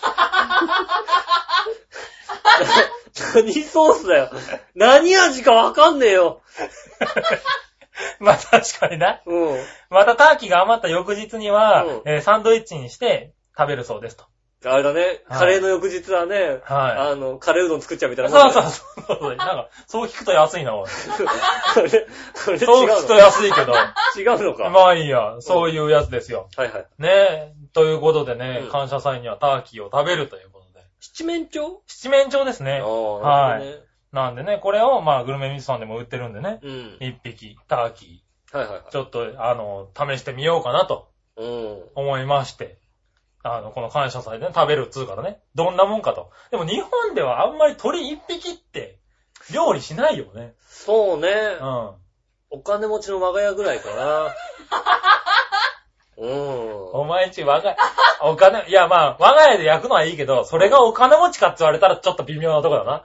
[3.36, 4.31] 何ソースだよ。
[4.75, 6.41] 何味かわかんねえよ。
[8.19, 9.21] まあ確かにな。
[9.25, 9.65] うん。
[9.89, 14.25] またターキーが余った翌日には、うんえーサンドイッチにして食べるそうですと。
[14.65, 18.32] あれだね、はいカレーの翌日はね、はあの、カレーうどん作っちゃうみたいい。
[18.32, 19.36] なもんだそうそうそう。
[19.36, 20.88] なんか、そう聞くと安いな、おい。
[20.88, 21.89] それ、
[22.34, 23.73] それ違そう聞くとう安いけど。
[23.73, 23.80] の
[24.17, 24.69] 違うのか？
[24.69, 26.49] まあいいや、そういうやつですよ。
[26.56, 26.86] はいはい。
[26.99, 30.86] ねえ、ということでね、うん感謝祭にはターキーを食べるということで。
[30.99, 31.65] 七面鳥？
[31.88, 32.82] 七面鳥ですね。
[32.84, 36.95] ああ、はいなるなんでね、これをまあグルメミスさんでも売ってるんでね、ほどね。
[36.99, 38.23] 一匹、ターキ
[38.54, 38.60] うん。
[38.60, 41.84] はいはいはいー、ちょっと、あの、試してみようかなとうん。
[41.95, 42.78] 思いまして、
[43.43, 46.32] あの、この感謝祭でね、食べるっつうからね、どんなもんかと。
[46.49, 48.99] でも日本ではあんまり鳥一匹って
[49.53, 50.56] 料理しないよね。
[50.65, 51.29] そうね
[51.60, 51.63] う。
[51.63, 51.91] ん。
[52.49, 54.34] お金持ちの我が家ぐらいかな。
[56.17, 56.91] うん。
[56.93, 57.77] お前んち我が家、
[58.21, 63.03] お金、いやまあ、我が家で焼くのはいいけど、それがお金持ちかって言われたらちょっと微妙なとこだな。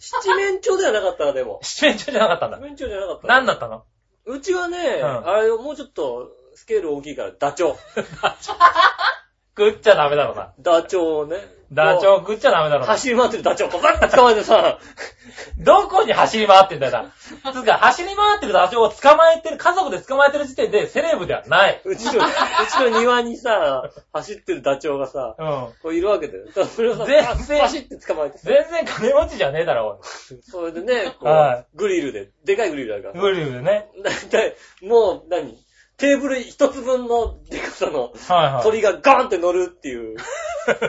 [0.00, 1.60] 七面鳥ではなかったな、でも。
[1.62, 2.66] 七面鳥じゃなかったんだ七。
[2.66, 3.28] 面鳥じゃなかった。
[3.28, 3.84] 何だったの？
[4.24, 7.76] うちはね、うんあれ、もうちょっと、スケール大きいから、ダチョウ。
[9.56, 10.52] 食っちゃダメだろうな。
[10.60, 11.36] ダチョウをね。
[11.72, 12.92] ダチョウ食っちゃダメだろうな。
[12.92, 14.78] 走り回ってるダチョウをバッと捕まえてさ、
[15.58, 17.52] どこに走り回ってんだよな。
[17.52, 21.80] つうか、走り回ってるダチョウを捕まえてる、家族で捕まえてる時点でセレブではない。
[21.84, 22.22] うちの、う
[22.70, 25.46] ちの庭にさ、走ってるダチョウがさ、うん。
[25.82, 26.44] こういるわけだよ。
[26.66, 33.20] それをさ、全然走って捕まえてさ、全然金持ちじゃねえだろ、それでね、こう、はいグリルで、でかいグリルあるから。
[33.20, 33.88] グリルでね。
[34.02, 35.61] だいたい、もう何、
[36.02, 38.62] テーブル一つ分のでかさのはいはい。
[38.64, 40.16] 鳥がガーンって乗るっていう。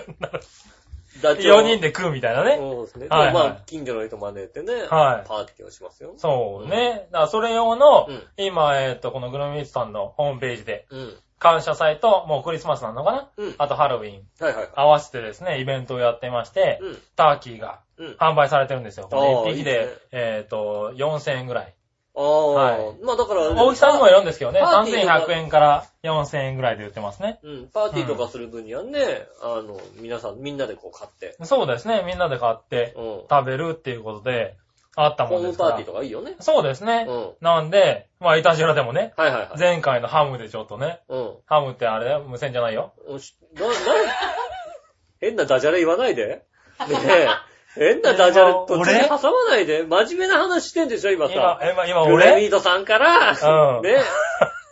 [1.21, 2.58] ダチョウ4人で食うみたいなね。
[2.58, 3.08] そうですね。
[3.10, 6.15] はいはいまあ、近所の人招いてね、はいパーティーをしますよ。
[6.17, 7.08] そうね。
[7.12, 11.15] だからそれ用の、うん今、えっ、と、このグルメミスさんのホームページで、うん。
[11.38, 13.30] 感謝祭と、もうクリスマスなのかな？
[13.38, 13.56] うん。
[13.60, 14.69] あとハロウィン、はいはいはい。
[14.73, 17.02] 合わせてですね、イベントをやってまして、うん。
[17.15, 18.15] ターキーがうん。
[18.19, 19.08] 販売されてるんですよ。
[19.12, 21.76] あー1匹で、いいですねえっ、と、4000円ぐらい。
[22.15, 27.39] ああ、はいまあだから、大きさにもよるんですけどね、パーティーとか3100円から4000円ぐらいで売ってますね。
[27.43, 33.21] うん、パーティーとかする分にはね、あの、皆さん、みんなでこう買って、そうですね、みんなで買ってうん。
[33.30, 34.56] 食べるっていうことで、
[34.95, 36.36] あったもんですかパーティーとかいいよね。
[36.39, 37.08] そうですね。
[37.10, 37.32] うん。
[37.41, 39.60] なんで、まあ、イタジラでもね、はいはいはい。
[39.60, 41.34] 前回のハムでちょっとね、うん。
[41.47, 42.93] ハムってあれ無線じゃないよ。
[43.08, 43.73] おしな、な、
[45.19, 46.28] 変なダジャレ言わないで。
[46.28, 46.45] ね
[46.88, 47.28] え。
[47.75, 49.09] 変なダジャレ途中で俺？
[49.09, 49.83] 挟まないで。
[49.83, 53.95] 真面目な話してんでしょ、今今さ。、今、今グレミ俺ートさんから、うんね、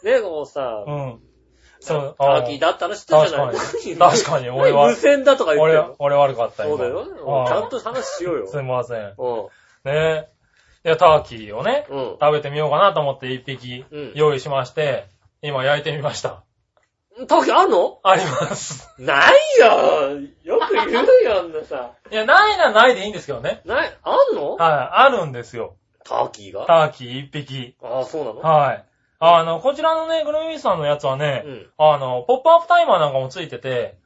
[0.04, 1.20] ね、こうさ、うん。
[1.80, 7.08] そう、ターキーだった話してたじゃない確かに確かに 俺は無線だとか言って俺俺悪かったそうだよ。
[7.26, 8.48] 今ちゃんと話しようよ。
[8.48, 9.16] すいません。
[9.18, 9.50] う
[9.84, 10.30] ね
[10.86, 11.94] いや、ターキーをね、ん。
[11.94, 12.18] うん。
[12.20, 15.06] 食べてみようかなと思って一匹うん用意しまして、
[15.42, 16.44] 今焼いてみました。
[17.28, 18.00] ターキーあんの？
[18.04, 18.90] あります。
[19.00, 20.92] ないよよく言う
[21.24, 21.92] よ、あんなさ。
[22.10, 23.62] いや、ないならないでいいんですけどね。
[23.66, 24.56] ない、あんの？
[24.56, 25.76] はい、あるんですよ。
[26.06, 26.66] ターキーが？
[26.66, 27.76] ターキー一匹。
[27.84, 28.40] ああ、そうなの？
[28.40, 28.86] はい。
[29.20, 31.70] あの、こちらのね、グルミーさんのやつはね、うん。
[31.78, 34.00] あの、ポップアップタイマーなんかもついてて、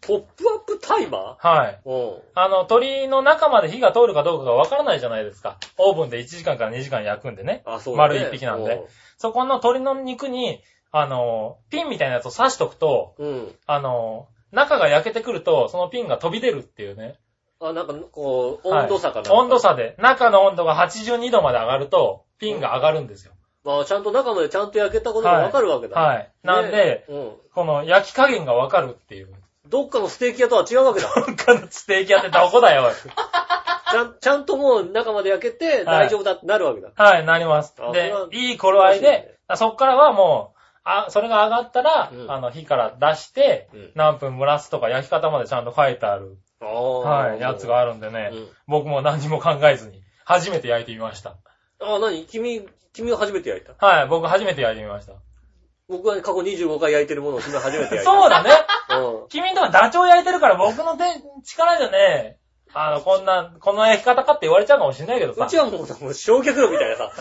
[0.00, 1.80] ポップアップタイマはい。
[1.86, 2.22] ーうん。
[2.34, 5.58] あの、鳥の中まで火が通るかどうかがわからないじゃないですか。
[5.78, 7.62] オーブンで1時間から2時間焼くんでね。
[7.66, 8.14] あ、そうだね。
[8.18, 8.82] 丸一匹なんで
[9.16, 10.60] そこの鳥の肉に、
[10.92, 13.28] あの、ピンみたいなやつを刺しとくと、うん。
[13.28, 13.56] うん。
[13.66, 17.18] あの、中が焼けてくると、そのピンが飛び出るっていうね。
[17.60, 23.32] あ、なんか、こう、はい温度差かなんか温度差で、中の温度が82度まで上がると、ピンが上がるんですよ。
[23.64, 25.98] まあ、ちゃんと中までちゃんと焼けたことがわかるわけだ。
[25.98, 26.30] はい。
[26.42, 27.32] なんで、ねうん。
[27.54, 29.32] この焼き加減がわかるっていう。
[29.68, 31.08] どっかのステーキ屋とは違うわけだ。
[31.14, 32.90] 他のステーキ屋ってどこだよ。
[33.90, 36.90] ちゃん、ちゃんともう中まで焼けて大丈夫だってなるわけだ。
[36.94, 37.92] はい、なりますあ。
[37.92, 40.51] でいい頃合いで、そっからはもう、
[40.84, 46.98] あ、それが上がったら、うんあの、火から出して、うん何分蒸らすとか焼き方までちゃんと書いてある、ああ。
[47.00, 51.36] はい、やつがあるんでね、うん僕も何も考えずに、初めて焼いてみました。
[51.80, 52.26] ああ、何？
[52.26, 53.86] 君、君が初めて焼いた？
[53.86, 55.14] はい、僕初めて焼いてみました。
[55.88, 58.04] 僕は過去25回焼いてるものを君は初めて焼いた。
[58.04, 58.50] そうだね。
[58.90, 59.28] うん。
[59.28, 61.04] 君んとこダチョウ焼いてるから僕の手、
[61.44, 62.38] 力でね、
[62.74, 65.44] あの、こんな、この焼き方かって言われちゃうかもしれないけどさ。
[65.44, 67.12] うちはもうさ、もう焼却炉みたいなさ。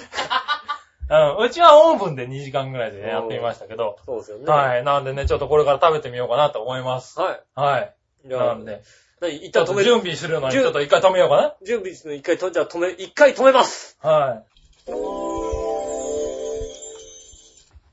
[1.12, 3.98] うん、うちはオーブンで2時間ぐらいでねやってみましたけど。
[4.06, 4.46] そうですよね。
[4.46, 4.48] い。
[4.48, 4.84] はい。
[4.86, 7.20] なんでね、ちょっとこれから食べてみようかなと思います。
[7.20, 7.42] はい。
[7.54, 7.94] はい。
[8.26, 8.82] じゃあなん、で、
[9.20, 10.16] 何一ちょっと準旦止める。
[10.16, 11.54] 備するのに、準ちょっと一回止めようかな？
[11.66, 13.98] 準備するの一回止め、じゃあ止め、一回止めます。
[14.02, 14.42] は
[14.88, 14.92] い。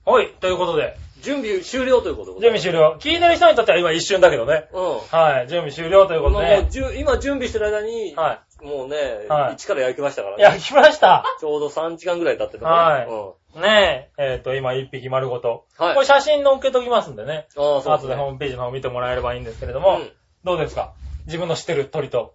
[0.09, 2.97] はい、ということで、準備終了ということで準備終了。
[3.01, 4.69] 聞いてる人にとっては今一瞬だけどね。
[4.73, 5.05] 了。
[5.11, 6.33] はい、準備終了といううん。
[6.33, 6.71] ことでまあもう。
[6.71, 10.39] じゅ今準備してる間に、はもうね、はい一から焼きましたからい。
[10.39, 10.45] ね。
[10.45, 11.25] 焼きました。
[11.41, 13.63] ちょうど3時間ぐらい経ってたはいうん。
[13.63, 15.67] ねえ、えっ、と、今一匹丸ごと。
[15.77, 17.47] はいこれ写真載っけときますんでね。
[17.57, 20.11] ああ、そう後でホームページの方見てもらえればいいんですけれども、うん
[20.45, 20.93] どうですか？
[21.27, 22.35] 自分の知ってる鳥と。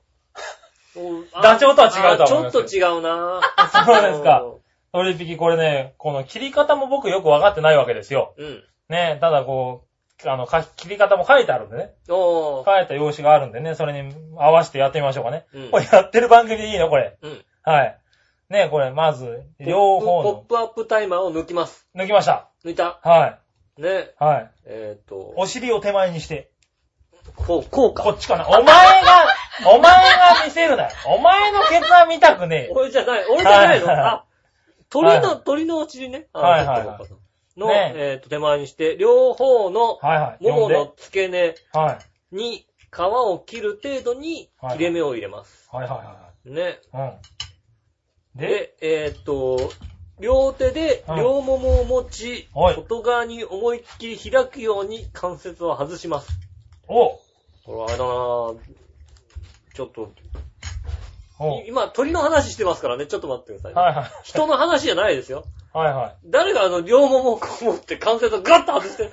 [0.95, 3.41] うんダチョウとは違うとは思いますあちょっと違うな
[3.85, 4.43] そうですか。
[4.91, 8.35] 鳥一匹これね、この切り方も僕よくわかってないわけですよ。
[8.37, 8.63] うん。
[8.93, 9.85] ねえ、ただこ
[10.23, 11.93] う、あの、か切り方も書いてあるんでね。
[12.09, 12.65] おー。
[12.65, 15.45] 書いた用紙があるんでね、それに合わせてやってみましょうかね。
[15.53, 16.89] うんこれやってる番組でいいの？
[16.89, 17.17] これ。
[17.21, 17.45] うん。
[17.63, 17.99] はい。
[18.49, 21.87] ねえ、これまず、両方ポッの、プアップタイマーを抜きます。
[21.95, 22.49] 抜きました。
[22.63, 22.99] 抜いた。
[23.03, 23.39] は
[23.77, 23.87] ね。
[24.19, 24.23] い。
[24.23, 24.51] はい。
[24.65, 26.51] えっと、お尻を手前にして、
[27.35, 28.03] こう、こうか。
[28.03, 28.47] こっちかな。
[28.47, 28.71] お前が、
[29.73, 30.89] お前が見せるなよ。
[31.07, 32.73] お前のケツは見たくねえよ。
[32.75, 33.87] 俺じゃない、俺じゃないの？
[33.87, 34.23] はいあ、
[34.89, 36.27] 鳥はの、鳥のお尻ね。
[36.33, 36.97] あはいはいはい
[37.57, 40.43] の、ねえっと、手前にして、両方の、はいはい。
[40.43, 40.75] もも読んで。
[40.75, 41.99] の付け根は
[42.31, 42.35] い。
[42.35, 45.67] に皮を切る程度にはい切れ目を入れます。
[45.71, 46.79] はいはいはね。
[46.93, 47.19] いはい。
[48.35, 48.41] うん。
[48.41, 49.71] で、で、えっと、
[50.19, 56.39] 両手でうん両ももを持ち、はい外側に思いっきり開くように関節を外します。
[56.87, 57.19] お
[57.65, 58.57] これあれだなぁ。
[59.73, 60.11] ちょっと、
[61.67, 63.81] 今鳥の話してますからね、ちょっと待ってくださいね。
[63.81, 64.11] はいはい。
[64.23, 65.45] 人の話じゃないですよ。
[65.73, 66.15] はいはい。
[66.25, 69.11] 誰があの、両ももをこう持って関節をガッと外して、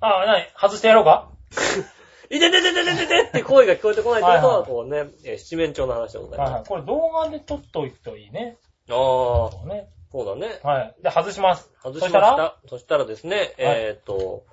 [0.00, 1.28] あ、なに外してやろうか？
[2.32, 6.50] いてててててててって声が聞こえてこないってことは、こうね、えー七面鳥の話でございます。
[6.50, 6.68] はいはい。
[6.68, 8.56] これ動画で撮っといくといいね。
[8.88, 9.88] ああ、そうね。
[10.12, 10.60] そうだね。
[10.62, 10.94] はい。
[11.02, 11.70] で、外します。
[11.82, 12.56] 外しました。
[12.68, 13.04] そしたら？
[13.04, 14.44] ですね、えーっと、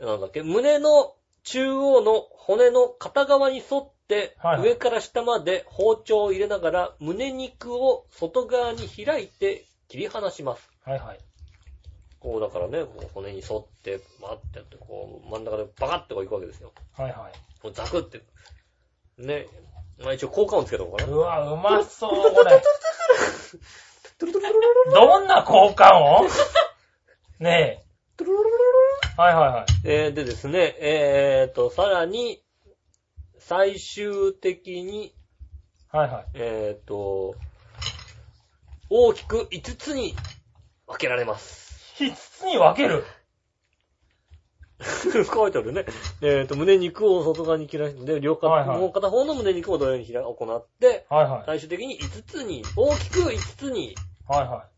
[0.00, 3.95] なんだっけ、胸の中央の骨の片側に沿って
[4.62, 10.68] 上から下まで包丁を入れながら、胸肉を外側に開いて切り離します。
[10.84, 11.18] はいはい。
[12.20, 16.72] こうだからね、こう骨に沿って、バーってやって、こう真ん中でバカッてこういくわけですよ。
[16.96, 17.32] はいはい。
[17.62, 18.22] こうザクって。
[19.18, 19.46] ね。
[19.98, 21.12] まあ一応効果音つけとこうかな。
[21.12, 22.62] うわ、うまそう、これ。
[24.94, 26.28] どんな交換音？
[27.40, 27.86] ねえ。
[29.16, 29.66] はいはいはい。
[29.84, 32.42] えー、でですね、えーと、さらに、
[33.48, 35.14] 最終的に、
[35.92, 36.24] はいはい。
[36.34, 37.36] えーと、
[38.90, 40.16] 大きく5つに
[40.88, 41.94] 分けられます。
[42.02, 43.04] 5つに分ける？
[45.32, 45.84] 書いてあるね。
[46.22, 51.42] えーと、胸肉を外側に切らして、両片、はいはいもう片方の胸肉を同様にひら行って、はいはい。
[51.46, 53.94] 最終的に5つに、大きく5つに、
[54.26, 54.68] はいは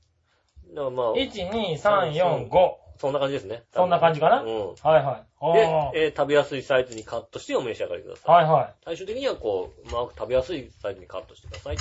[0.74, 1.30] だからまあ、い。
[1.30, 2.87] 1、2、3、4、5。
[2.98, 3.62] そんな感じですね。
[3.72, 4.42] そんな感じかな？
[4.42, 4.68] うん。
[4.82, 5.92] はいはい。
[5.92, 8.34] で、えー食べやすいサイズにカットしてお召し上がりください。
[8.34, 8.74] はいはい。
[8.84, 11.76] 最終的にはこう、うまく食べやすいサイズにカットしてください。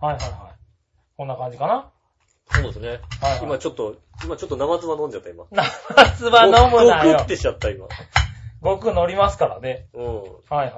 [0.00, 0.30] はいはいはい。
[1.16, 1.90] こんな感じかな？
[2.50, 2.88] そうですね。
[2.88, 2.98] はい
[3.32, 3.42] はい。
[3.42, 5.44] 今ちょっと、今ちょっと生唾飲んじゃった今。
[5.96, 7.26] 夏場飲むなよごくっ。
[7.26, 7.86] てしちゃった今。
[8.60, 9.88] 僕乗りますからね。
[9.92, 10.22] うん。
[10.22, 10.72] はいはい。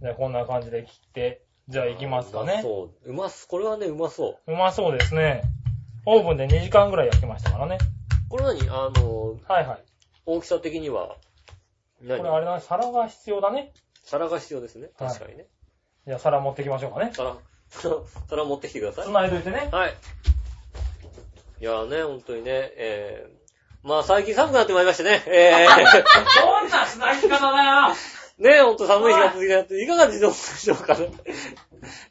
[0.00, 2.60] じゃあこんな感じで切って、じゃあ行きますかね。
[2.62, 3.10] そう。
[3.10, 4.52] うます、これはね、うまそう。
[4.52, 5.42] うまそうですね。
[6.06, 7.78] オーブンで2時間ぐらい焼きましたからね。
[8.34, 8.68] これ何？
[8.68, 9.84] あの、はいはい。
[10.26, 11.16] 大きさ的には、こ
[12.02, 13.72] 何れあれだね、皿が必要だね。
[14.02, 14.90] 皿が必要ですね。
[14.98, 15.46] はい確かにね。
[16.04, 17.12] じゃあ皿持ってきましょうかね。
[17.14, 17.36] 皿、
[18.28, 19.04] 皿持ってきてください。
[19.04, 19.68] 繋いどいてね。
[19.70, 19.94] はい。
[21.60, 25.66] いやーね、ほんとにね、えー、まあ最近寒くなってまいりましてね、え
[26.42, 27.94] どんな繋ぎ方だよー、
[28.42, 31.08] ね、ほんと寒い日が続いてって、いかがでしょうかね。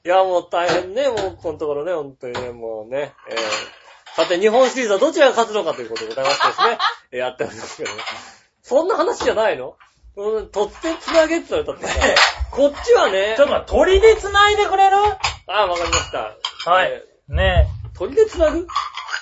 [0.06, 3.83] いや、もう大変ね、もうこのところね、ほんとにね、もうね、えー、
[4.16, 6.78] さて日本シリーズはどちらが勝つのかということでございましてですね、
[7.12, 8.02] え ーやっておりますけどね。
[8.62, 9.76] そんな話じゃないの？
[10.16, 12.00] うん、突然繋げって言われたってさ、
[12.52, 14.98] こっちはねちょっ、と待って、鳥で繋いでくれる？
[15.48, 16.36] あ、わかりました。
[16.70, 17.98] はいえねー。
[17.98, 18.60] 鳥で繋ぐ？
[18.60, 18.62] え。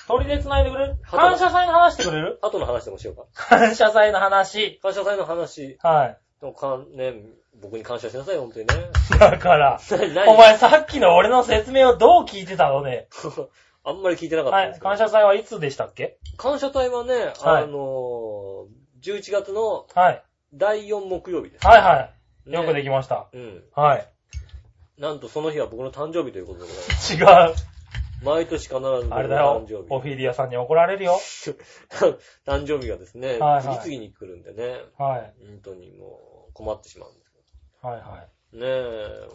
[0.06, 0.96] 鳥で繋いでくれる？
[1.04, 2.38] 鳩感謝祭の話してくれる？
[2.42, 3.22] 後の話でもしようか。
[3.34, 4.78] 感謝祭の話。
[4.82, 5.78] 感謝祭の話。
[5.82, 6.18] はい。
[6.40, 7.14] でもかね、
[7.62, 8.74] 僕に感謝しなさいよ、本当にね。
[9.18, 9.80] だから、
[10.14, 10.28] 何？
[10.28, 13.08] お前さっきの俺の説明をどう聞いてたのね？
[13.84, 14.88] あんまり聞いてなかったはですけど。
[14.90, 16.18] 感謝祭はいつでしたっけ？
[16.36, 18.66] 感謝祭はね、はいあのー、
[19.02, 20.22] 11月のはい。
[20.54, 21.66] 第4木曜日です。
[21.66, 22.10] はいは
[22.46, 22.50] い。
[22.50, 23.28] ねよくできました。
[23.32, 23.64] うん。
[23.74, 24.08] はい。
[24.98, 27.14] なんとその日は僕の誕生日ということでございます。
[27.14, 27.54] 違う。
[28.24, 29.86] 毎年必ず僕のあれだよ誕生。
[29.94, 31.18] オフィリアさんに怒られるよ。
[31.18, 31.50] 日。
[32.46, 35.34] 誕生日がですね、はいはい次々に来るんでね、はい。
[35.46, 37.32] 本当にもう困ってしまうんです
[37.82, 38.64] はいはけど。
[38.64, 39.28] ねえ、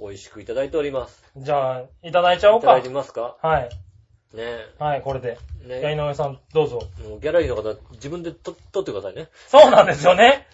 [0.00, 1.24] 美味しくいただいております。
[1.36, 1.42] い。
[1.42, 2.88] じゃあ、いただいちゃおかいうただいて。
[2.88, 3.36] みますか？
[3.42, 3.68] はい。
[4.34, 5.38] ねはい、これで。
[5.64, 5.80] え。
[5.80, 6.80] じゃあ、井ね上さん、どうぞ。
[7.08, 9.28] もうギャラリーの方、自分でと撮ってくださいね。
[9.46, 10.46] そうなんですよね。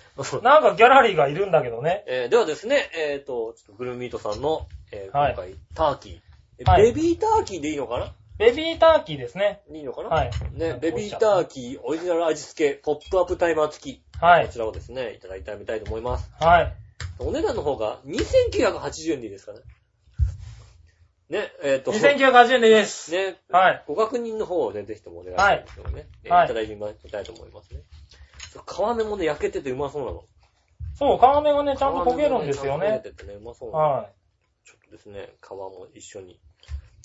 [0.42, 2.04] なんかギャラリーがいるんだけどね。
[2.06, 6.20] えーではですね、えっ、と、ちょっとグルミートさんの、えーはい今回、ターキー。
[6.60, 8.12] えはいベビーターキーでいいのかな？
[8.38, 9.62] ベビーターキーですね。
[9.72, 10.08] いいのかな？
[10.08, 10.30] はい。
[10.52, 14.02] ね、ベビーターキー、オリジナル味付け、ポップアップタイマー付き。
[14.20, 16.30] はいこちらをですね、いただいてみたいと思います。
[16.38, 16.72] はい。
[17.18, 19.60] お値段の方が2980円でいいですかね。
[21.30, 23.12] ね、えっ、と、2980円です。
[23.12, 23.84] ね、はい。
[23.86, 26.06] ご確認の方をね、ぜひともお願いしたいんですけどね。
[26.24, 26.80] えーはいいただいてみ
[27.10, 27.80] たいと思いますね。
[28.66, 30.24] 皮目もね、焼けててうまそうなの。
[30.96, 32.86] そう、皮目がね、ちゃんと焦げるんですよね。
[32.86, 33.84] 皮目もちゃんと焦げててね、うまそうなの。
[33.84, 34.10] は
[34.64, 36.38] ちょっとですね、皮も一緒に、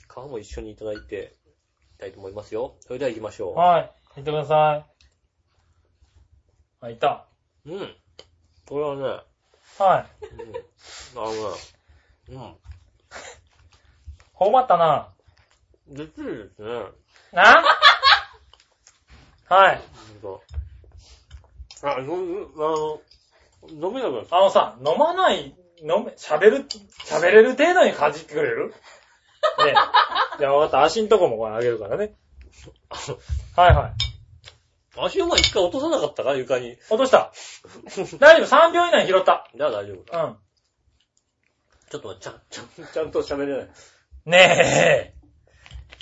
[0.08, 1.36] 皮も一緒にいただいて、
[1.93, 2.76] いきたいと思いますよ。
[2.82, 3.56] それでは行きましょい。
[3.56, 3.91] はい。
[4.20, 4.89] いってください。
[6.82, 7.26] あ、いた。
[7.66, 7.74] う。
[7.74, 7.95] うん。
[8.68, 9.24] これはね、
[9.80, 10.25] はい。
[12.30, 12.36] うん。
[12.36, 12.55] うん。
[14.34, 15.09] 頬張ったな。
[15.88, 16.84] できるですね。
[17.32, 17.63] な？
[19.47, 19.82] はい。
[21.82, 23.01] あ、の、あの、
[23.69, 24.38] 飲めなくなった。
[24.38, 26.65] あのさ、飲まない、飲め、喋る、
[27.05, 28.73] 喋れる程度にかじってくれる？
[29.65, 29.73] ね。
[30.38, 30.84] じゃあ分かった。
[30.84, 32.13] 足んとこもこれあげるからね。
[33.55, 34.09] はいはい。
[35.06, 36.36] 足を前一回落とさなかったか？
[36.36, 36.78] 床に。
[36.89, 37.32] 落とした。
[38.20, 38.70] 大丈夫。
[38.70, 39.50] 3秒以内に拾った。
[39.56, 40.24] じゃあ大丈夫だ。
[40.24, 40.38] うん。
[41.89, 43.68] ちょっと待って、ちゃん、ちゃん、ちゃんと喋れない。
[44.26, 45.14] ねえ。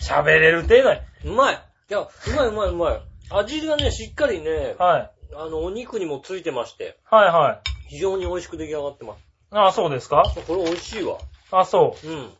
[0.01, 0.99] 喋れる程度に。
[1.25, 1.55] うまい
[1.89, 3.01] いや、うまいうまいうまい。
[3.29, 5.11] 味がね、しっかりね、はい。
[5.33, 7.61] あの、お肉にもついてまして、はいはい。
[7.89, 9.23] 非常に美味しく出来上がってます。
[9.51, 10.23] あ、そうですか？
[10.45, 11.17] これ美味しいわ。
[11.51, 12.11] あ、そうん。
[12.11, 12.31] う。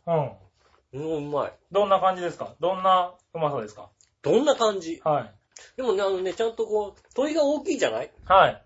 [0.92, 1.10] うん。
[1.16, 1.52] うん、うまい。
[1.72, 2.54] どんな感じですか？
[2.60, 3.88] どんなうまさですか？
[4.22, 5.00] どんな感じ？
[5.04, 5.34] はい。
[5.76, 8.10] でもね、あのね、ちゃんとこう、鳥が大きいじゃない？
[8.26, 8.62] はい。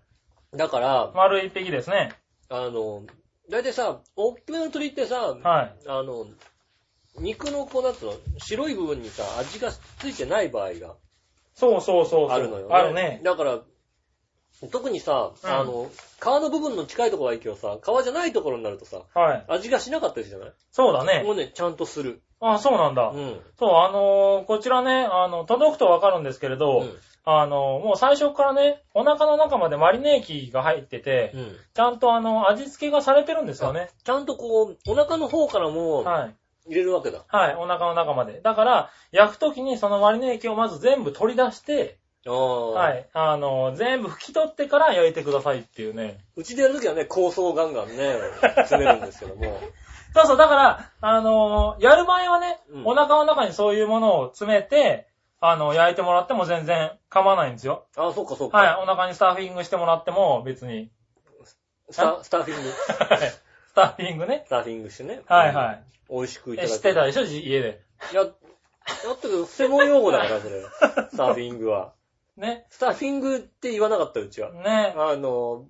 [0.55, 2.11] だから、丸一匹ですね。
[2.49, 3.03] あの、
[3.49, 5.75] だいたいさ、大きめの鳥ってさ、はい。
[5.87, 6.27] あの、
[7.19, 9.77] 肉のこう、なんつうの、白い部分にさ、味がつ
[10.07, 10.95] いてない場合が
[11.55, 12.29] そうそうそうそう。
[12.31, 12.75] あるのよね。
[12.75, 13.21] あるね。
[13.23, 13.59] だから、
[14.71, 15.89] 特にさ、うんあの、
[16.19, 19.45] 皮の部分の近いところはいいけどさ、皮じゃないところになるとさ、はい。
[19.49, 20.53] 味がしなかったりするじゃない？
[20.71, 21.33] そうだねも。
[21.33, 22.21] うね、ちゃんとする。
[22.51, 23.07] あ、そうなんだ。
[23.07, 23.39] うん。
[23.57, 26.97] そう、あのーこちらね、あの、届くとわかるんですけれど、うん。
[27.25, 31.55] あのーもう最初からね、お腹の中までマリネ液が入ってて、うん。
[31.73, 33.89] ちゃんとあの、味付けがされてるんですよね。
[34.03, 36.35] ちゃんとこう、お腹の方からもはい。
[36.67, 37.23] 入れるわけだ。
[37.27, 38.39] はい、お腹の中まで。
[38.41, 41.97] だから、焼くときにそのマリネ液をまず全部取り出して。
[42.25, 46.19] はい、あのー全部拭き取ってから焼いてくださいっていうね。
[46.37, 49.59] うちでやるときはね、構想ガンガンね、詰めるんですけども。
[50.13, 55.07] そうそう、だから、あのーやる場合はね、うんお腹の中にそういうものを詰めて、
[55.39, 57.85] あの、焼いてもらっても全然構わないんですよ。
[57.97, 58.57] ああ、そっかそっか。
[58.57, 60.89] はい、お腹にスタッフィングしてもらっても別に。
[61.89, 62.69] スタスターフィング？
[63.03, 63.29] はい。
[63.29, 63.41] ス
[63.75, 64.43] タッフィングね。
[64.45, 65.21] スターフィングしてね。
[65.27, 65.83] はいはい。
[66.09, 66.75] 美味しくいたえ、だく。
[66.77, 67.25] 知ってたでしょ？
[67.25, 67.81] じ家で。
[68.13, 68.31] や、やっ
[69.19, 70.61] たけど、専門用語だから、それ。
[71.11, 71.93] スターフィングは。
[72.37, 72.65] ね。
[72.69, 74.51] スターフィングって言わなかった、うちは。
[74.51, 74.93] ね。
[74.97, 75.65] あの、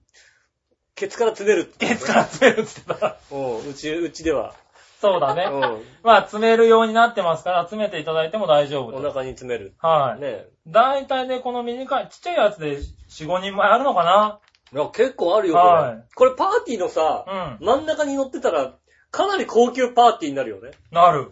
[0.96, 1.88] ケツから詰めるって。
[1.88, 3.18] ケツから詰めるって言ってた。
[3.32, 4.54] うん、うち、うちでは。
[5.02, 5.50] そうだね。
[5.52, 5.62] うん。
[6.04, 9.12] まあ、詰めるようになってますから、詰めていただいても大丈夫おです。
[9.12, 9.74] 腹に詰める。
[9.82, 14.40] はいねだいたいね、この短い、ちっちゃいやつで4、5人前あるのかな？
[14.72, 15.66] いや、結構あるよ、これ。
[15.66, 17.26] はいこれパーティーのさ、
[17.60, 17.66] うん。
[17.66, 18.74] 真ん中に乗ってたら、
[19.12, 20.72] かなり高級パーティーになるよね。
[20.92, 21.32] なる。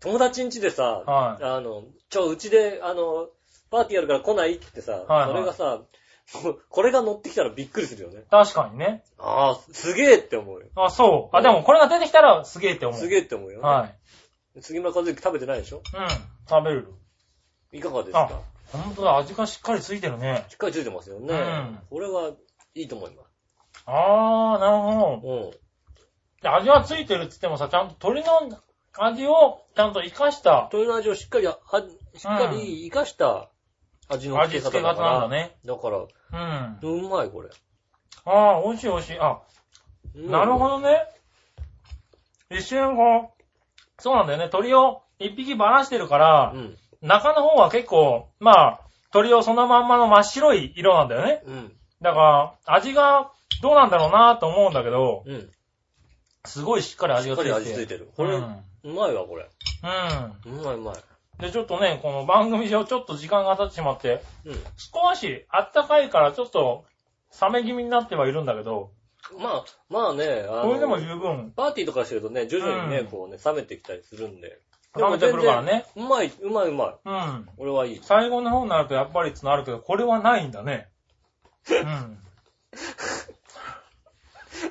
[0.00, 3.28] 友達ん家でさ、はいあの、ちょ、うちで、あの、
[3.70, 5.80] パーティーやるから来ないってさ、はいはいそれがさ、
[6.32, 8.22] こ これが乗ってきたらびっくりするよね。
[8.30, 9.04] 確かにね。
[9.18, 10.66] ああ、すげえって思うよ。
[10.76, 11.36] あ、そう。
[11.36, 12.98] あ、でもこれが出てきたらすげえって思う。
[13.00, 13.68] すげえって思うよ、ね。
[13.68, 13.86] は
[14.56, 14.62] い。
[14.62, 15.78] 杉村和之食べてないでしょ？
[15.78, 16.08] うん。
[16.48, 16.88] 食べる。
[17.72, 18.40] いかがですか？
[18.72, 20.44] ほんとだ、味がしっかりついてるね。
[20.48, 21.34] しっかりついてますよね。
[21.34, 22.30] うんこれは
[22.74, 23.30] いいと思います。
[23.86, 25.28] あー、なるほど。
[25.28, 25.50] うん。
[26.40, 28.58] で味はついてるって言ってもさ、ちゃんと鶏の
[28.98, 31.56] 味をちゃんと活かした鶏の味をしっかり、あし
[32.18, 33.50] っかり活かした
[34.08, 35.56] 味の味付け方なんだね。
[35.64, 37.04] だから、うん。
[37.04, 37.50] うまい、これ。
[38.24, 39.18] あー、美味しい美味しい。
[39.18, 39.40] あ、
[40.14, 40.80] なるほど。
[40.80, 41.02] どね。
[42.50, 44.48] 一瞬こう、そうなんだよね。
[44.48, 46.78] 鳥を一匹ばらしてるからう、ん。
[47.02, 48.80] 中の方は結構、まあ、
[49.12, 51.42] 鳥をそのまんまの真っ白い色なんだよね。
[51.46, 51.72] うん。
[52.02, 52.18] だか
[52.66, 53.30] ら、味が
[53.62, 55.50] どうなんだろうなと思うんだけど、うん。
[56.46, 58.10] すごいしっかり味しっかがついてり味ついてる。
[58.16, 58.62] これ、う。
[58.84, 59.48] うんまいわ、これ。
[60.44, 60.60] うん。
[60.60, 60.94] うまいうまい。
[61.40, 64.54] で、ちょっとね、この番組上ちょっと時間が経ってしまって、うん。
[64.76, 66.84] 少しあったかいからちょっと
[67.40, 68.90] 冷め気味になってはいるんだけど、
[69.38, 74.58] まあ、まあね、あのこれでも十分パーティーとかしてるとね、徐々にね、うんこうね、冷めてきたりするんで。
[74.96, 75.86] 冷めてくるからね。
[75.96, 76.96] うまい、うまいうまい。
[77.04, 77.48] うん。
[77.56, 78.00] 俺はいい。
[78.02, 80.88] 最後の方になるとやっぱりつのあるけど、これはないんだね。
[81.68, 82.18] うん。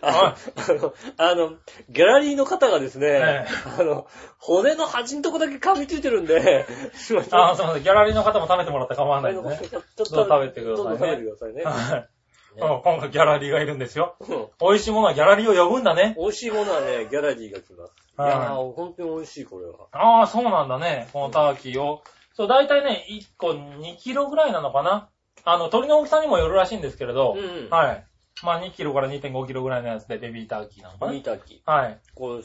[0.01, 0.35] あ
[0.69, 1.53] の、あの、
[1.89, 4.07] ギャラリーの方がですね、ええあの、
[4.39, 7.39] 骨の端のとこだけ噛みついてるんで、すいません。
[7.39, 7.83] あ、すいません。
[7.83, 9.59] ギャラリーの方も食べてもらって構わないんでね。
[9.69, 11.63] ちょっと食べてくださいね食べてくださいね。
[11.63, 12.09] はい。
[12.55, 14.15] うん今回ギャラリーがいるんですよ。
[14.19, 16.15] うん美味しいものはギャラリーを呼ぶんだね。
[16.19, 17.93] 美味しいものはね、ギャラリーが来ます。
[18.19, 19.87] いやー、本当に美味しい、これは。
[19.91, 21.09] ああ、そうなんだね。
[21.13, 22.03] このターキーを。
[22.35, 25.09] そう、だいたいね、1個2キロぐらいなのかな。
[25.45, 28.05] あの、鳥の大きさにもよるらしいんですけれど、うんはい。
[28.41, 31.11] まあ2キロから2.5キロぐらいのやつでベビーターキーなのかな。
[31.11, 31.91] ミーターキはい。
[31.91, 31.97] ー。
[32.15, 32.43] こう、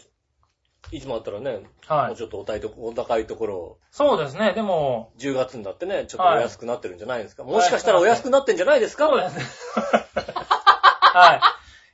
[0.92, 2.06] いつもあったらね、はい。
[2.08, 4.52] もうちょっとお高いとお高いところを、そうですね。
[4.54, 7.44] でも、10月になってね、ちょっとお安くなってるんじゃないですか。
[7.44, 9.44] もしかしたらお安くなってんじゃないですか、そうですね。
[10.14, 11.40] は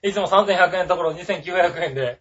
[0.03, 0.09] い。
[0.09, 2.21] いつも3100円のところ2900円で、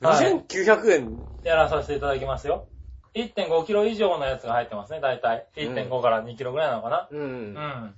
[0.00, 0.34] はい。
[0.34, 1.18] 2900円？
[1.44, 2.66] やらさせていただきますよ。
[3.14, 5.48] 1.5キロ以上のやつが入ってますね、大体。
[5.56, 7.08] 1.5から2キロぐらいなのかな。
[7.10, 7.16] う。
[7.16, 7.94] うんん。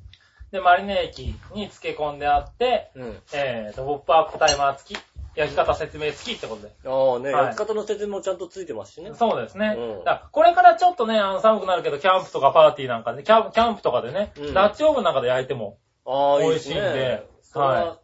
[0.53, 3.19] で、マリネ液に漬け込んであって、うん。
[3.33, 4.99] えーと、ポップアップタイマー付き、
[5.37, 6.73] 焼き方説明付きってことで。
[6.85, 9.13] ああね、はい焼き方の説明もちゃんとついてますしね。
[9.15, 9.77] そうですね。
[9.79, 16.67] うんだこれからちょっとね、あの寒くなるけど、キャンプとかパーティーなんかで、キャンキャンプとかでね、うんダッチオーブンなんかで焼いても、美味し。
[16.69, 17.99] いんでははい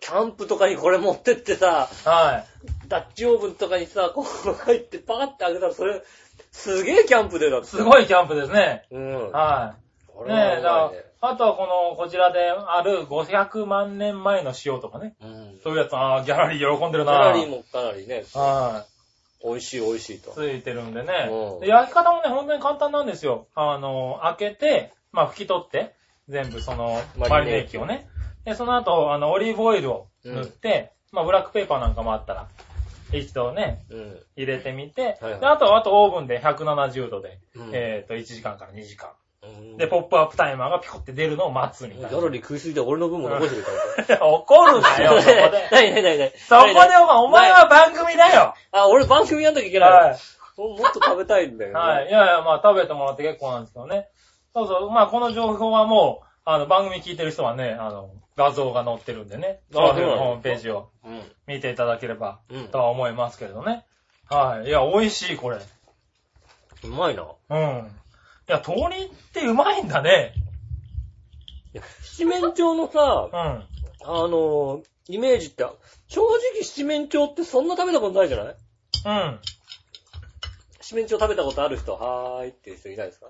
[0.00, 2.44] キャンプとかにこれ持ってってさ、は
[2.88, 6.02] ダッチオーブンとかにさ、こう入ってパカって開けたら、それ、
[6.50, 7.62] すげえキャンプでだっい。
[7.62, 7.68] て。
[7.68, 8.84] すごいキャンプですね。
[8.90, 9.30] うん。
[9.30, 10.10] はい。
[10.12, 10.92] これはねえ、だから
[11.28, 15.14] あとはこの、こちらである500万年前の塩とかね。
[15.20, 15.60] うん。
[15.62, 18.86] そういうやつ、ああ、ギャラリー喜んでるギなャラリーもかなりね、は
[19.44, 20.20] 美味しい美味しいい。
[20.20, 20.32] と。
[20.32, 21.60] ついてるんでねうん。
[21.60, 23.48] で焼き方もね、本当に簡単なんですよ。
[23.54, 25.94] あの、開けて、まあ、拭き取って、
[26.28, 28.08] 全部その、ママリリネ液をね。
[28.44, 32.48] で、その後、あの、オリーブオイルを塗って、まあ、ブラックペーパーなんかもあったら、
[33.12, 34.20] 一度ね、うん。
[34.36, 39.10] 入れてみて、はいはいで、あと、あとオーブンで170度で、うんえっ、と、1時間から2時間。
[39.60, 42.08] うんで、ポップアップタイマーがピコって出るのを待つみたいな。
[42.08, 43.62] ギャラリー食いすぎて俺の分も残してる
[44.08, 44.24] から。
[44.26, 45.68] 怒るなよ、 そこで。
[45.70, 46.32] ないないないない。
[46.38, 46.88] そこでお前、
[47.18, 48.54] お前は番組だよ。
[48.72, 49.90] あ、俺番組やんなきゃいけない。
[49.90, 50.16] はい。
[50.56, 51.78] ももっと食べたいんだよね。
[51.78, 52.08] はい。
[52.08, 54.08] いやいや、まあ食べてもらって結構なんですけどね。
[54.54, 54.90] そうそう。
[54.90, 59.60] まあこの情報はもう、あの、番組聞いてる人はね、あの、画像が載ってるんでね。
[59.72, 60.16] あそうなんだの？
[60.16, 61.22] ホームページをうん。
[61.46, 63.84] 見ていただければうんとは思いますけれどね。
[64.30, 64.68] はい。
[64.68, 65.58] いや、美味しい、これ。
[66.84, 67.26] うまいな。
[67.50, 68.00] うん。
[68.48, 70.32] いや、鶏ってうまいんだね。
[71.74, 73.64] いや七面鳥のさ、うん。
[74.08, 75.64] あの、イメージって、
[76.08, 78.56] 正直七面鳥ってそんな食べたことないじゃない？
[79.04, 79.40] うん。
[80.80, 83.26] 七面鳥食べたことある人、はーいっていう人いないですか？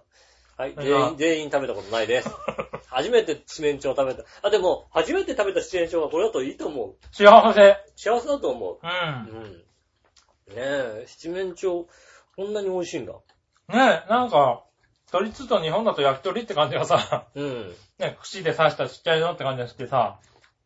[0.59, 2.31] はい、いや全員、全員食べたことないです。
[2.89, 4.25] 初めて七面鳥食べた。
[4.43, 6.97] あ、でも、初めて食べた七面鳥はこれだといいと思う。
[7.13, 7.77] 幸せ。
[7.97, 8.79] 幸せだと思うう。
[8.83, 9.53] うん。
[10.49, 11.87] ねえ、七面鳥、
[12.37, 13.13] こんなに美味しいんだ。
[13.13, 13.17] ん。
[13.17, 14.63] ねえ、なんか、
[15.13, 17.75] 鶏つと日本だと焼き鳥って感じがさ、うん。
[17.99, 20.19] ね、串で刺したちっちゃいのって感じがしてさ、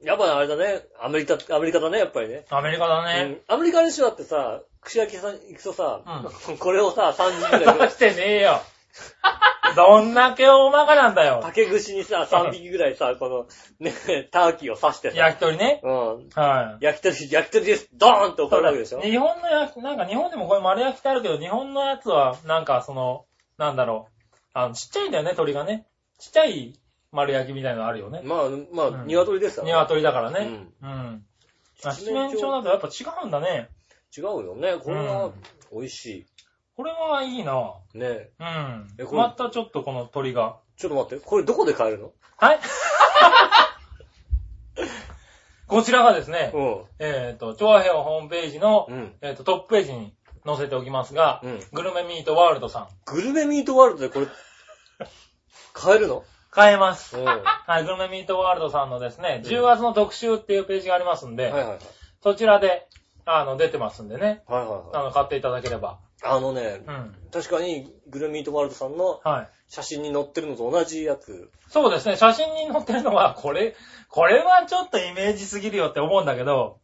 [0.02, 2.46] やっぱあれだね、アメリカ、アメリカだね、やっぱりね。
[2.48, 3.24] アメリカだうね。
[3.24, 3.40] ん。
[3.48, 6.00] アメリカの人だってさ、串焼きさん行くとさ、
[6.58, 8.62] これをさ、3時ぐらい出してねえよ。
[9.76, 11.40] どんだけ大まかなんだよ。
[11.42, 13.46] 竹串にさ、3匹ぐらいさ、この、
[13.78, 13.92] ね、
[14.32, 15.80] ターキーを刺してさ、焼き鳥ね。
[15.84, 16.28] うん。
[16.34, 16.84] はい。
[16.84, 23.26] 焼き鳥、焼き鳥です、ドーンって怒るわけでしょ日本の焼き、なんか日本でもこれ丸焼きってあるけど、日本のやつは、なんかその、
[23.58, 24.19] なんだろう。
[24.52, 25.86] あの、ちっちゃいんだよね、鳥がね。
[26.18, 26.78] ちっちゃい
[27.12, 28.22] 丸焼きみたいなのあるよね。
[28.24, 28.38] まあ、
[28.72, 29.72] まあ、うん鶏ですからね。
[29.72, 30.72] 鶏だからね。
[30.82, 31.24] うんうん。
[31.84, 33.68] あ七面鳥だとやっぱ違うんだね。
[34.16, 34.76] 違うよね。
[34.82, 35.32] これはうん、
[35.72, 36.26] 美味し
[36.76, 37.98] これはいいない。
[37.98, 39.12] ねうんえこ。
[39.12, 40.58] れまたちょっとこの鳥が。
[40.76, 42.12] ちょっと待って、これどこで買えるの？
[42.38, 42.60] はい
[45.66, 48.92] こちらがですね、うえっ、と、調和平和ホームページの、ん。
[48.92, 49.14] うん。
[49.20, 50.12] えっ、と、トップページに
[50.44, 54.26] 載せておきますが、うんグルメミートワールドさん、グルメミートワールドでこれ、
[55.72, 56.24] 買えるの？
[56.50, 57.16] 買えます。
[57.16, 57.24] うん。
[57.24, 61.78] ははい、グルメミートワールドさんのですね、10月の特集っていうページがありますんで、いはいはい。
[62.22, 62.88] そちらで、
[63.24, 64.80] あの、出てますんでね、はいはいはい。
[64.94, 65.98] あの、買っていただければ。
[66.22, 67.14] あのねう、ん。
[67.32, 69.48] 確かに、グルメミートワールドさんのはい。
[69.68, 71.50] 写真に載ってるのと同じやつ。
[71.68, 73.76] そうですね、写真に載ってるのは、これ、
[74.08, 76.78] これはちょっとイメージすぎるよって思うんだけど、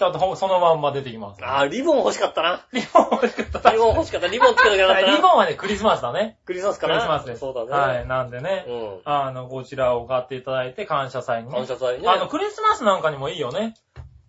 [0.00, 1.44] ちょっとほそのまんま出てきます。
[1.44, 2.64] あー、リボン欲しかったな。
[2.72, 3.70] リボン欲しかった。
[3.70, 4.28] リボン欲しかった。
[4.28, 5.12] リボンつけなきゃなかったな。
[5.16, 6.38] リボンはね、クリスマスだね。
[6.46, 7.40] クリスマスクかなリスマスです。
[7.40, 7.70] そうだね。
[7.70, 8.06] はい。
[8.06, 11.52] なんでね、うあの、こちらを買っていただいて、感謝祭に。
[11.52, 12.08] 感謝祭ね。
[12.08, 13.74] あの、クリスマスなんかにもいいよね。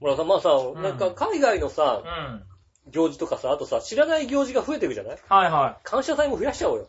[0.01, 2.43] ほらさ、まあさ、んなんか海外のうさん。、
[2.87, 5.17] 行事とかさ、あとさ、知らない行事が増えていくじゃない？
[5.29, 5.87] はいはい。
[5.87, 6.87] 感謝祭も増やしちゃおうよ。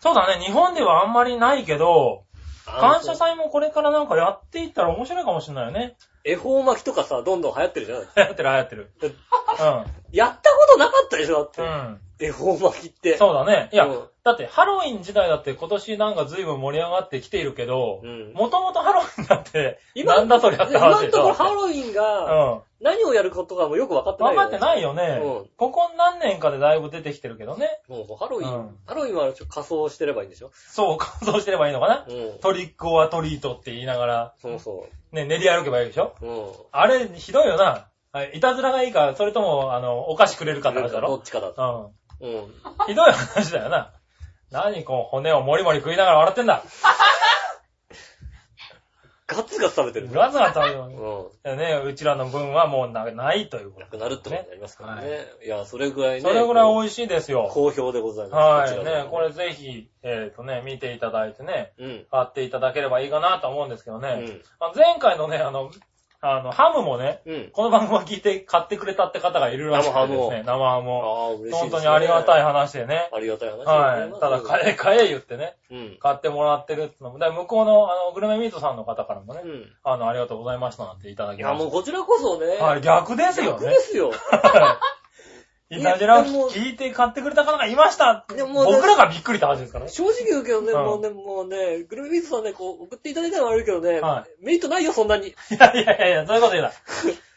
[0.00, 2.22] そうだね、日本ではあんまりないけど、
[2.66, 5.96] 感謝祭もこれからなんかやっていったら面白いかもしれないよね。
[6.24, 8.90] 恵方巻きとかさ、どんどん流行ってるじゃない流行ってる流行ってる。
[10.12, 11.68] やったことなかったでしょだってうん。。
[11.68, 12.00] うん。
[12.20, 13.16] 恵方巻きって。
[13.16, 13.68] そうだね。
[13.72, 18.32] いや、うんだってハロウィン自体だって今年なんか随分盛り上がってきているけどう、ん。
[18.34, 21.10] もともとハロウィンだって、なんだそりゃって今の。
[21.10, 22.60] ところハロウィンがうん。
[22.82, 24.34] 何をやることかもよく分かってない。
[24.34, 25.20] 分かってないよね。
[25.22, 27.68] うんここ何年かでだいぶ出てきてるけどね。
[27.88, 30.50] もうハロウィン、うんハロウィンはちょっと仮装してればいいんでしょ？
[30.54, 32.06] そう、仮装してればいいのかな？
[32.08, 32.38] うん。
[32.40, 36.14] トリックオアトリートって言いながら、そうそね、練り歩けばいいでしょ？
[36.20, 36.26] う。
[36.26, 36.52] うん。
[36.72, 37.88] あれ、ひどいよな。
[38.12, 41.08] はいいたずらがいいか、それとも、あの、お菓子くれるかって話だろ？
[41.08, 41.92] どっちかだと。
[42.20, 42.28] うん。
[42.30, 42.52] うん。
[42.86, 43.92] ひどい話だよな。
[44.50, 46.62] 何こう、骨をもりもり食いながら笑ってんだ？
[49.34, 50.10] ガツガツ食べてる。
[50.12, 50.96] ガツガツ食べるのに。
[50.96, 51.56] うん。
[51.56, 55.08] でね、うちらの分はもうなないというこなとくなるってことになりますからね。
[55.08, 56.20] ねい、や、それぐらいね。
[56.20, 57.52] それぐらいこ美味しいですよう。
[57.52, 58.74] 好評でございます。
[58.74, 58.84] はい。
[58.84, 62.06] ね、これぜひ、えっ、とね、見ていただいてね、うん。
[62.10, 64.42] 買っていただければいいかなと思うんですけどね。
[64.60, 64.74] うん。
[64.74, 65.70] 前回のね、あの、
[66.24, 67.50] あの、ハムもね、うん。
[67.52, 71.30] この番組を聞いて買ってくれたって方がいるらしくてですね、生ハムを。
[71.30, 71.58] ああ、嬉しいです、ね。
[71.58, 73.10] 本当にありがたい話でね。
[73.12, 74.20] ありがたい話でごはい。
[74.20, 75.96] ただ、買え、買え言ってね、うん。
[75.98, 79.72] 買ってもらってるってのも、で向こうの、あの、グルメミートさんの方からもね、うん。
[79.82, 82.56] あの、ありがとうございましたなんていただいや、きましもうこちらこそね。
[82.56, 82.64] た。
[82.66, 83.74] はい、逆ですよね逆で。
[83.80, 84.12] すよ。
[85.78, 89.90] いたじらを聞いて買ってくれた方がいましたでも僕らがびっくりって話ですからね。
[89.90, 95.28] 正直言うけどね、うんもうね、もうね、グルメビートさんね、こう、送っていただいたのは悪いけどね、はメリットないよ、そんなに。
[95.28, 96.72] いやいやいやいや、そういうこと言うな。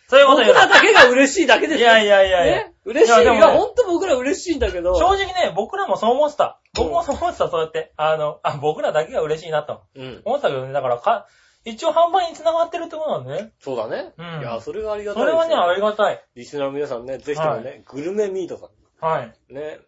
[0.08, 0.62] そういうこと僕言うな。
[0.62, 1.88] らだけが嬉しいだけですよ。
[1.88, 2.56] いやいやいやいや。
[2.56, 2.74] ね？
[2.86, 3.12] 嬉しい。
[3.12, 4.96] いや、いやでもねほんと僕ら嬉しいんだけど。
[4.96, 6.60] 正直ね、僕らもそう思ってた。
[6.76, 7.94] 僕もそう思ってた、そうやって。
[7.98, 10.22] あの、あ、僕らだけが嬉しいなとうん。
[10.26, 11.28] 思ってたけどね、だからか、
[11.66, 13.52] 一応販売に繋がってるってことなんでね。
[13.60, 14.14] そうだね。
[14.18, 15.42] うんいや、それがありがたいですよ。
[15.42, 16.24] それはね、ありがたい。
[16.36, 18.70] リスナーの皆さんね、ぜひともね、グルメミートさ
[19.02, 19.34] はい。
[19.52, 19.56] ん。
[19.56, 19.80] ね。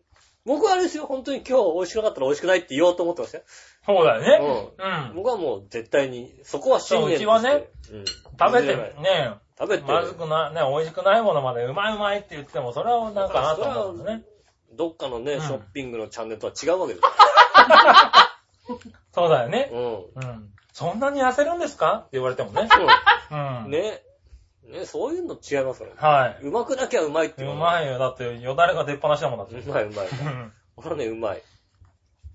[0.44, 3.44] 僕はあれですよ、本当に今日美味しくなかったら美味しくないって言おうと思ってましたよ。
[3.86, 4.74] そうだよね。
[4.80, 5.10] うん。
[5.10, 5.16] うん。
[5.16, 8.06] 僕はもう絶対に、そこは信念としてそううちはね、うん。
[8.06, 14.24] 食べて、ね、食べて、まずくない、ね、美味しくないものまでうまいうまいって言っても、それはなんかなと思うんだね。
[14.74, 17.06] どっかのね、うんショッピングのチャンネルとは違うわけです
[19.14, 19.70] そうだよね。
[19.72, 20.10] よ。
[20.16, 20.50] うん。
[20.78, 22.02] そんなに痩せるんですか？
[22.02, 22.70] って言われてもね。
[23.32, 23.36] う。
[23.66, 23.70] う。
[23.70, 24.04] ね。
[24.70, 25.96] ね、そういうの違いますからね。
[25.98, 26.44] はい。
[26.44, 27.98] うまくなきゃうまいっていううのまいよ。
[27.98, 29.56] だって、よだれが出っ放しだもんだって。
[29.56, 30.08] うまいうまい。
[30.08, 31.42] うんほらね、うまい。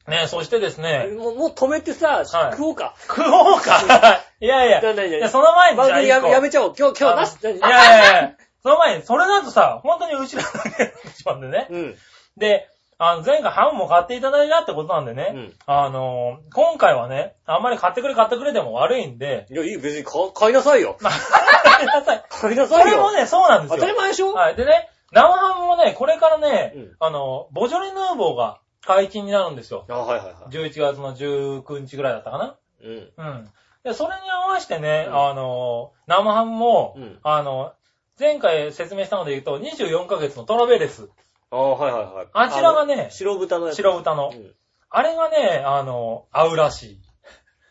[0.08, 2.96] ねそしてですね、もう、もう止めてさ、はい食おうか。
[3.06, 4.24] 食おうか？
[4.40, 6.74] いやいや、ななないや、その前にじゃあ番組や一個めやめちゃおう。
[6.76, 7.36] 今日、今日なし。
[7.40, 8.32] いやいやいや、
[8.64, 11.68] その前に、それだとさ、本当にうちらだけになってしまうんでね。
[11.70, 11.96] うん。
[12.36, 12.68] で、
[13.04, 15.52] あの、前回ハムも買っていただいたってことなんでね、うん。
[15.66, 20.96] あのー今回はね、あんまり買ってくれ買ってくれでも悪いんで、いや、いい、別に買買いなさいよ。
[21.00, 21.12] まあ、
[21.64, 22.24] ごめんなさい。
[22.28, 22.84] 買いなさいよ。
[22.84, 23.98] これもね、そうなんです当たりよ。
[23.98, 24.32] 前でしょ？
[24.32, 24.56] はい。
[24.56, 29.84] でね、生ハムもね、これからね、うんあの、ボジョレ・ヌーボーが解禁になるんですよ。
[29.88, 30.34] あ、はいはいはい。
[30.50, 32.56] 11月の19日ぐらいだったかな？
[32.84, 33.12] うん。
[33.16, 33.48] うん。
[33.84, 37.72] で、それに合わせてね、うんあの、生ハムも、うんあの、
[38.20, 41.08] 前回説明したので言うと、24ヶ月のトラベレス。
[41.52, 42.26] あはいはいはい。
[42.32, 43.76] あちらがのね、白豚のやつ。
[43.76, 44.36] 白豚のう。
[44.36, 44.54] ん。
[44.88, 46.98] あれがね、あの、合うらしい。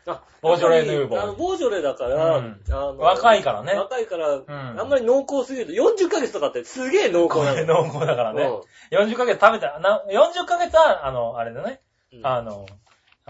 [0.06, 7.84] あ、ボージョレ・ヌーボーあの、ボージョレだから、うんあの若いからね若いから、んあんまり濃厚すぎると、40ヶ月とかってすげえ濃厚なの。
[7.84, 8.44] 濃厚だからね。
[8.44, 8.62] うん
[8.92, 11.82] 40ヶ月食べた、な、40ヶ月は、あの、あれだね。
[12.14, 12.66] うんあの、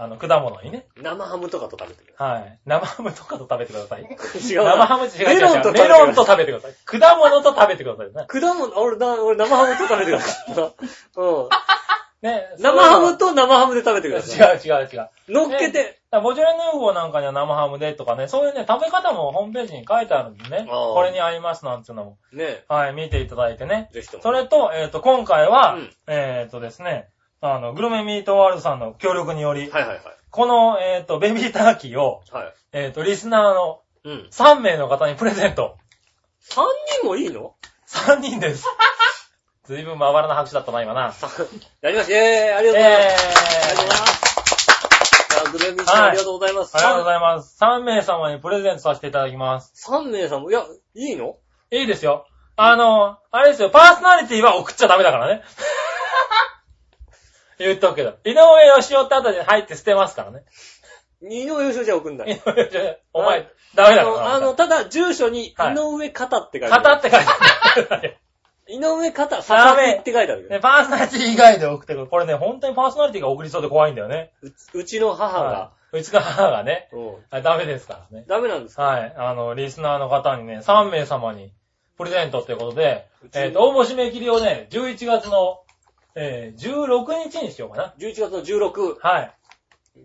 [0.02, 0.86] あの、果物にね。
[1.00, 2.58] 生ハムとかと食べてくはい。
[2.66, 4.02] 生ハムとかと食べてください。
[4.02, 4.08] る。
[4.08, 4.72] 違うな。
[4.72, 7.00] 生ハム違うメロンと食べてくメださいロンと食べてください。
[7.00, 8.26] 果物と食べてくださいね。
[8.26, 10.54] 果物、俺な、俺生ハムと食べてください。
[11.16, 11.48] うん。
[12.22, 12.48] ね。
[12.58, 14.56] 生ハムと生ハムで食べてください。
[14.56, 15.10] 違う違う違う。
[15.28, 16.00] 乗っけて。
[16.10, 20.66] ボジョレ・ヌーボーなんかには生ハムでとかね、そういうね、食べ方もホームページに書いてあるんでね。
[20.68, 23.88] これに合いますなんていうのも、ねはい、見ていただいてね。
[23.92, 24.22] ぜひとも。
[24.22, 27.08] それと、えっ、と、今回は、うんえっ、とですね、
[27.42, 30.00] あの、グルメミートワールドさんの協力により、はいはいはい。
[30.30, 32.54] この、えっ、と、ベビーターキーを、はい。
[32.72, 34.28] えっ、と、リスナーのうん。
[34.32, 35.76] 3名の方にプレゼント。
[36.50, 36.62] 3
[37.00, 37.54] 人もいいの
[37.86, 38.66] ？3人です。
[39.64, 41.14] ずいぶんまばらな拍手だったな、今な。
[41.82, 42.16] やりました。
[42.16, 43.52] えー、ありがとうございます。
[43.68, 44.32] ありがとうございます。
[45.46, 46.76] あグレミさん、はいありがとうございます。
[46.76, 47.58] ありがとうございます。
[47.60, 49.72] 3名様にプレゼントさせていただきます。
[49.88, 50.64] 3名さんも、いや、
[50.94, 51.36] いいの？
[51.70, 52.26] いいですよ。
[52.56, 55.42] あの、あれですよ、パーソナリティは送っちゃダメだからね。
[57.66, 58.14] 言っとくけど。
[58.24, 60.42] 井上義雄って後に入って捨てますからね。
[61.22, 62.40] 井上義雄じゃ送んない。
[63.12, 64.20] お前、ダメだろ。
[64.22, 66.84] あの、あの、ただ、住所に、井はい上方って書いてある。
[66.84, 67.26] 型って書いて
[67.94, 68.16] ある。
[68.68, 70.48] 井上方、佐々木って書いてあるよ。
[70.48, 72.06] ね、パーソナリティ以外で送ってくる。
[72.06, 74.32] これね、本当にパーソナリティが送りそうで怖いんだよね。
[74.42, 75.98] ううちの母がは、い。
[75.98, 76.88] うちの母がね、
[77.42, 78.24] ダメですからね。
[78.28, 78.82] ダメなんですか？
[78.84, 79.14] はい。
[79.16, 81.52] あの、リスナーの方にね、3名様に
[81.98, 85.60] プレゼントってことで、えっ、と、応募締め切りをね、11月の、
[86.14, 87.94] えー、16日にしようかな。
[87.98, 89.34] 11月の16、はい。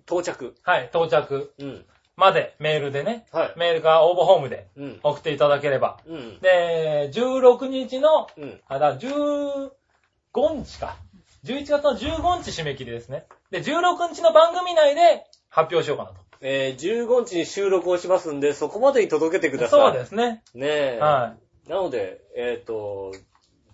[0.05, 0.55] 到着。
[0.63, 0.85] はい。
[0.85, 1.85] 到着うん。
[2.15, 3.53] までメールでね、はい。
[3.57, 4.99] メールか応募ホームでうん。
[5.03, 5.99] 送っていただければ。
[6.07, 6.39] うん。
[6.39, 8.61] で、16日の、うん。
[8.67, 9.69] あ、だ、15
[10.33, 10.97] 日か。
[11.43, 13.25] 11月の15日締め切りですね。
[13.51, 16.15] で、16日の番組内で発表しようかなと。
[16.41, 19.79] えー、15日に収録をしますんで、そこまでに届けてください。
[19.79, 20.43] そうですね。
[20.51, 20.57] す。
[20.57, 20.99] ねえ。
[20.99, 21.35] は
[21.67, 23.11] なので、えっ、と、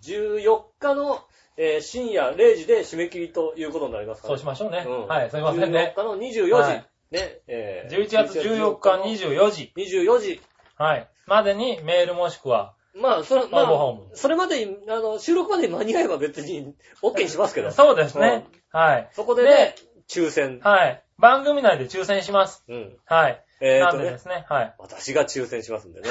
[0.02, 1.22] 14日の、
[1.56, 4.22] えー深夜0時で締め切りということになりますい。
[4.22, 4.84] から、そうしましょうね。
[4.86, 5.94] うんはい、すいませんね。
[5.96, 9.72] 14日の24時、はいね、えー11月14日24時。
[9.76, 10.40] 24時。
[10.76, 11.08] はい。
[11.26, 17.70] までにメールもしくは、まあ、それ、ま応募ホームあ、それまでに、あの、収録までに間に合えば別に OK にしますけど。
[17.70, 18.46] そうですね。
[18.70, 19.08] はい。
[19.12, 19.74] そこでね、
[20.08, 20.60] 抽選。
[20.60, 21.02] はい。
[21.18, 22.64] 番組内で抽選します。
[22.68, 22.96] うん。
[23.06, 23.44] はい。
[23.60, 24.44] えーなんでで、すね。
[24.48, 24.74] はい。
[24.78, 26.08] 私が抽選しますんでね。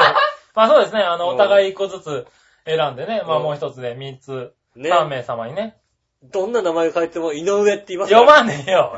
[0.54, 1.02] まあそうですね。
[1.02, 2.26] あの、うんお互い一個ずつ
[2.66, 3.22] 選んでね。
[3.26, 4.90] まあうんもう一つで3つ、ね。
[4.90, 5.76] 3名様にね。
[6.22, 8.92] どんな名前が書いても井上って言います読まねえよ。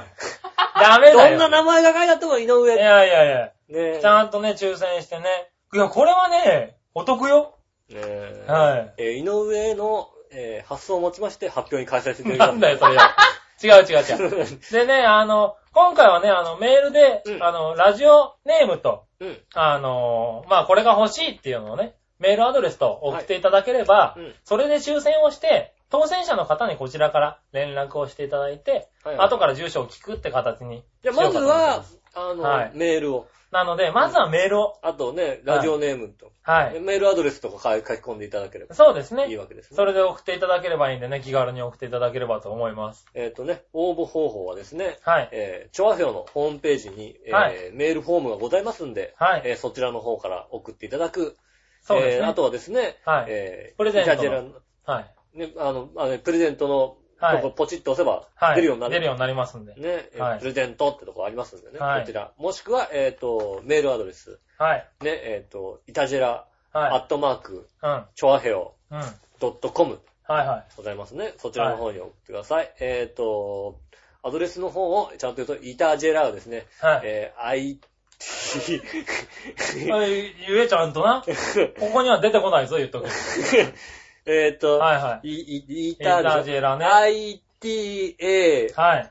[0.81, 1.39] ダメだよ。
[1.39, 2.77] どんな名前が書いてあっても井い上。
[2.77, 3.53] やいやいや。
[3.69, 5.51] ねちゃんとね、抽選してね。
[5.73, 7.55] いや、これはね、お得よ。
[7.91, 12.49] ねえはいえー井上の、えー発想をもちまして発表に開催していただきます。
[12.51, 13.01] なんだよ、それよ。
[13.63, 14.61] 違う違う違う。
[14.73, 19.39] でね、あの、今回はね、あの、メールで、うんあの、ラジオネームと、うん。
[19.55, 30.85] あの、まあ、これが欲しいっていうのをね、メールアドレスと送っていただければ、うんそれで抽選をして、当選者の方にこちらから連絡をしていただいて、はいはい後から住所を聞くって形に。
[31.03, 33.27] じゃあまずは、あの、はいメールを。
[33.51, 34.79] なので、まずはメールを。
[34.83, 36.81] あとね、ラジオネームと、はい。
[36.81, 39.27] メールアドレスとか書き込んでいただければそうですね。
[39.29, 39.77] いいわけですね。
[39.77, 43.07] それで送っていただければいいんでね、気軽に送っていただければと思います。
[43.15, 45.29] えっ、とね、応募方法はですね、はい。
[45.33, 51.37] えー、調和表のホームページに、えーはいメールフォームがございますんで、はいえーそちらの方から送っていただく。
[51.83, 52.25] そうですね。
[52.25, 54.51] えーあとはですね、はいえー、プレゼントジェラの
[54.85, 55.01] は
[55.35, 55.39] い。
[55.39, 58.57] ね、あの、あのプレゼントのはいポチッと押せばはい。
[58.57, 58.93] 出るようになる。
[58.95, 59.75] 出るようになりますんで。
[59.75, 59.81] ね、
[60.15, 62.33] えーはいプレゼントってとこありますんでね、はいこちら。
[62.39, 64.87] もしくは、えっ、と、メールアドレス、はい。
[65.03, 66.91] ね、えっ、と、イタジェラ、はい。
[66.93, 68.05] アットマーク、うん。
[68.15, 68.99] チョアヘオ、うん。
[68.99, 69.07] はい
[69.41, 71.33] ドットコムはございますね。
[71.39, 72.73] そちらの方に送ってください。
[72.79, 73.81] えっ、と、
[74.23, 76.67] アドレスの方をちゃんと言うと、イタジェラですね。
[76.83, 76.87] い。
[76.87, 77.01] はい。
[77.05, 77.79] えー、
[79.89, 81.25] 言えちゃんとな？
[81.81, 83.09] ここには出てこないぞ、言っとく。
[84.27, 85.29] えっと、はいはい。
[85.29, 86.85] い、い、イイタタジェラね。
[86.85, 89.11] ITA、はい。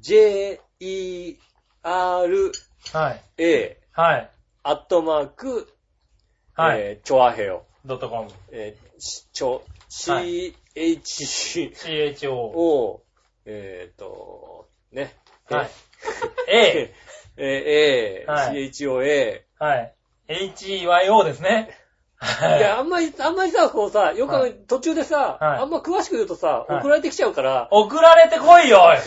[0.00, 1.36] J, E,
[1.82, 2.52] R,
[2.92, 3.22] はい。
[3.38, 4.30] A、はい。
[4.62, 5.74] アットマーク、
[6.54, 6.80] はい。
[6.80, 8.30] えー、チョアヘオ、ドットコム。
[8.52, 12.28] えー、しちょ、は C, H。
[12.28, 13.02] O、
[13.44, 15.16] えっ、と、ね。
[15.50, 15.70] はい。
[17.38, 18.30] え A。
[18.30, 19.44] ー、A、はい C, H, O, A。
[19.58, 19.94] はい。
[20.28, 21.70] HEYO ですね。
[22.20, 28.98] はいや、あんまり、あんまりさ、こうさ、よく、はい途中でさ、はいあんま詳しく言うとさ、はい送られてきちゃうから、送られてこいよ、おい。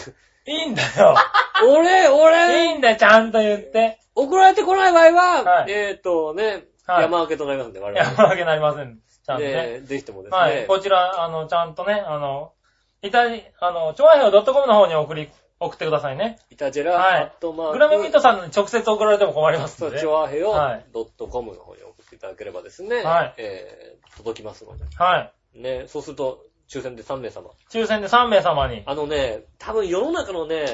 [0.53, 1.15] いいんだよ。
[1.69, 3.99] 俺、い俺、いんだよ、ちゃんと言って。
[4.15, 8.23] 送られてこない場合は、はいえっ、とね、はい山分けとなりますんで、我や々。
[8.23, 8.99] るわけなりません。
[9.25, 9.51] ちゃんとね。
[9.51, 10.65] で、ぜひともですね、はい。
[10.65, 12.53] こちら、あの、ちゃんとね、あの、
[13.01, 15.29] イタリ、あの、超愛表 .com の方に送り、
[15.61, 16.39] 送ってくださいね。
[16.49, 20.01] イタジェラ、はいアットマーク、グラムミットさんに直接送られても困りますそう、ので。
[20.01, 24.85] チョアヘオはいドットコムの方に送っていただければですね、はいえー、届きますので。
[24.95, 25.61] はい。
[25.61, 27.51] ね、そうすると、抽選で3名様。
[27.69, 28.81] 抽選で3名様に。
[28.87, 30.65] あのね、多分世の中のね、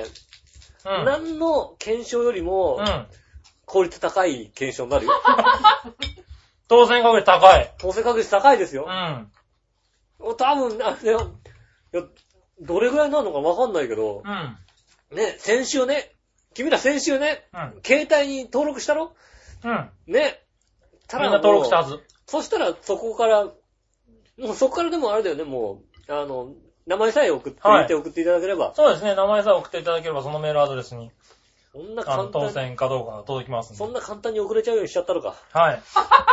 [0.85, 1.05] うん。
[1.05, 3.07] 何の検証よりもうん。
[3.65, 5.11] 効率高い検証になるよ。
[6.69, 7.73] 当選確率高い。
[7.77, 8.87] 当選確率高いですよ。
[8.87, 9.29] うん。
[10.37, 11.31] 多分、あれよ、
[12.61, 14.57] どれぐらいなのかわかんないけど、うん。
[15.11, 16.11] ね、先週ね、
[16.53, 17.81] 君ら先週ね、うん。
[17.85, 19.13] 携帯に登録したろ？
[19.63, 19.89] うん。
[20.07, 20.41] ね。
[21.07, 21.99] たみんな登録したはず。
[22.25, 23.53] そしたらそこから、も
[24.39, 26.49] うそこからでもあれだよね、もう、あの、
[26.85, 29.15] 名前さえ送って、はい送っていただければ、そうですね。
[29.15, 31.11] 名前さえ送っていただければ、そのメールアドレスに、
[31.73, 33.75] そんな簡単に、選かどうかが届きます。
[33.75, 35.35] そんな簡単に送れちゃうようにしちゃったのか。
[35.53, 35.81] はい。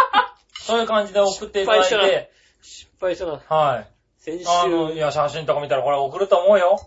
[0.60, 3.42] そういう感じで送っていただい失敗て、失敗したな。
[3.48, 3.90] はい。
[4.18, 6.80] 先週、あの、いや、写真とか見たらこれ送ると思うよ。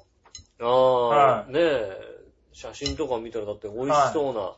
[0.62, 2.00] ああ、はいねえ、
[2.54, 4.54] 写真とか見たらだって美味しそうな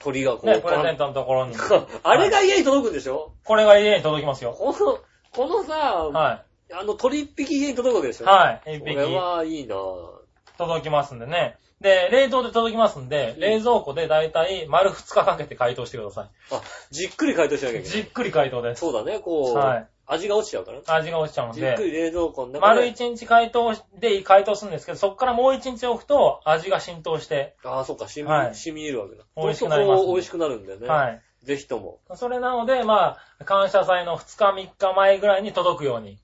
[0.00, 1.54] 鳥がこう、ね、プレゼントのところに。
[2.02, 3.32] あれが家に届くんでしょ？
[3.44, 4.52] これが家に届きますよ。
[4.52, 4.98] この、
[5.30, 5.74] このさ、
[6.08, 6.42] は
[6.72, 8.24] あの鳥一匹家に届くわけでしい。
[8.24, 8.26] ょ？
[8.26, 8.76] はい。
[8.76, 8.94] 一匹。
[8.94, 10.24] これはいいなぁ。
[10.58, 11.56] 届きますんでね。
[11.80, 17.82] で、冷凍で届きますんで、冷蔵庫でだいたい丸2日かけて解凍してくださあ、じっくり解凍しなきゃいい。
[17.82, 17.98] けない。
[17.98, 18.80] じっくり解凍です。
[18.80, 19.88] そうだね、こう、はい。
[20.06, 20.80] 味が落ちちゃうから。
[20.94, 22.92] 味が落ちちゃうんじっくりで、冷蔵庫の中丸で。
[22.92, 29.24] 1日解凍で解凍するんですけど、そこからもう1日置くと味が浸透して、ああ、そっか、染み、はい染み入るわけだ。
[29.36, 30.88] 美味しくなりますそう美味しくなるんだよね。
[30.88, 31.22] はい。
[31.42, 32.00] ぜひとも。
[32.14, 36.18] それなので、まあ、感謝祭の2日3日前ぐらいに届くように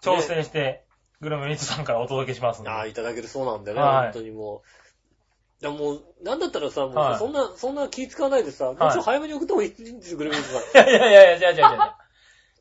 [0.00, 0.84] 調整して、
[1.20, 2.70] グルメミートさんからお届けしますんで。
[2.70, 4.68] ああ、いただけるそうなんだよね、はい本当にもう。
[5.62, 10.88] いやもう、なんだったらさ、もうさ、はいそんな、そんな気使わないでさ、もうちょっと早めに送ってもいいんですよ、グルメミートさん。
[10.88, 12.05] いやいやいや、じゃあじゃあじゃあ。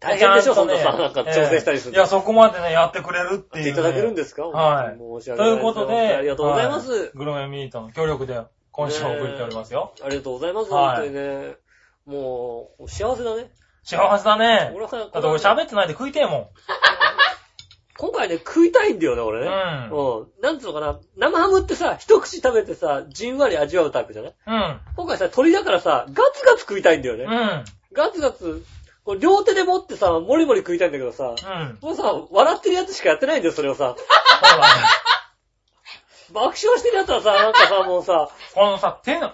[0.06, 3.72] 大変でしょ、そんなさ、なんか調整したりするええいや、そこまでね、やってくれるっていう、ね。
[3.72, 4.43] っていただけるんですか？
[4.43, 6.91] はい申し訳ないということで、ありがとうございます。
[6.91, 8.39] はいグルメミートの協力で
[8.72, 9.93] 今週送っておりますよ。
[10.03, 11.56] ありがとうございます、はい本当にね。
[12.06, 13.51] もう、幸せだね。
[13.84, 14.72] 幸せだね。
[14.76, 16.47] 俺はだって俺喋ってないで食いてえもん。
[17.97, 19.47] 今回ね、食いたいんだよね、俺ね。
[19.47, 20.28] うんうん。
[20.41, 24.34] なんつうのかな、生ハムってさ、一口食べてさ、じんわり味わうタイプじゃない？
[24.45, 24.80] うん。
[24.97, 27.24] 今回さ、鳥だからさ、ガツガツ食いたいんだよね。
[27.24, 27.64] うん。
[27.93, 28.64] ガツガツ、
[29.06, 31.78] こう両手で持ってさ、もりもり食いたいんだけどさ、うん。
[31.80, 33.95] もうさ、笑ってるやつしかやってないんだよ、それをさ。
[33.95, 34.84] そうだね。
[36.34, 39.32] 爆笑してるやつはさ、なんかさ、もうさ、このさ、手の、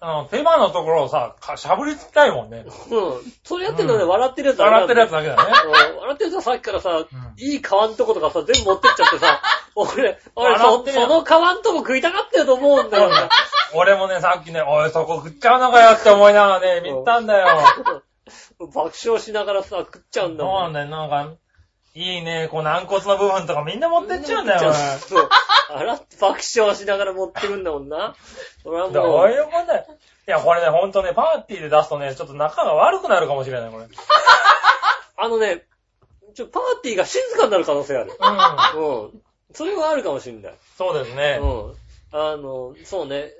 [0.00, 2.66] あの、手羽のところをさ、かしゃぶりつきたいもんね。
[2.66, 3.32] うん。
[3.42, 5.42] それやってんのね、うん笑ってるやつは笑ってるやつだけだね。
[5.64, 7.06] うん笑ってるやつはさっきからさ、ん
[7.38, 9.40] いい皮のとことかさ、全部持ってっちゃってさ、
[9.74, 13.10] 俺、俺そ、笑ってるやんその皮のとこ食いたがってると思うんだよ。
[13.72, 17.58] 俺もね、さっきね、おい、そこ食っちゃうのかよって思いながらね、見たんだよ。
[18.66, 20.64] 爆笑しながらさ、食っちゃうんだもん。
[20.64, 21.36] そうなんだよ、なんか、
[21.94, 25.28] いいね、こう軟骨の部分とかみんな持ってっちゃうんだよ、そう。
[25.70, 28.14] 笑って爆笑しながら持ってくんだもんな。
[28.62, 28.94] それは俺。
[28.94, 29.86] どもう、ういうことだよ。
[30.26, 33.86] いや、これね、ほんとね、パーティーで出すとね、ちょっと仲が悪くなるかもしれない、これ。
[35.16, 35.64] あのね、
[36.34, 38.12] ちょ、パーティーが静かになる可能性ある。
[38.18, 39.04] うん。
[39.04, 39.22] うん。
[39.52, 40.54] それはあるかもしんない。
[40.76, 41.38] そうですね。
[41.40, 41.74] うん。
[42.12, 43.30] あの、そうね。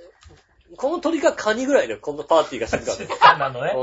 [0.76, 3.06] この鳥がカニぐらいだよ、このパーティーが静かで。
[3.06, 3.74] 静かなのね。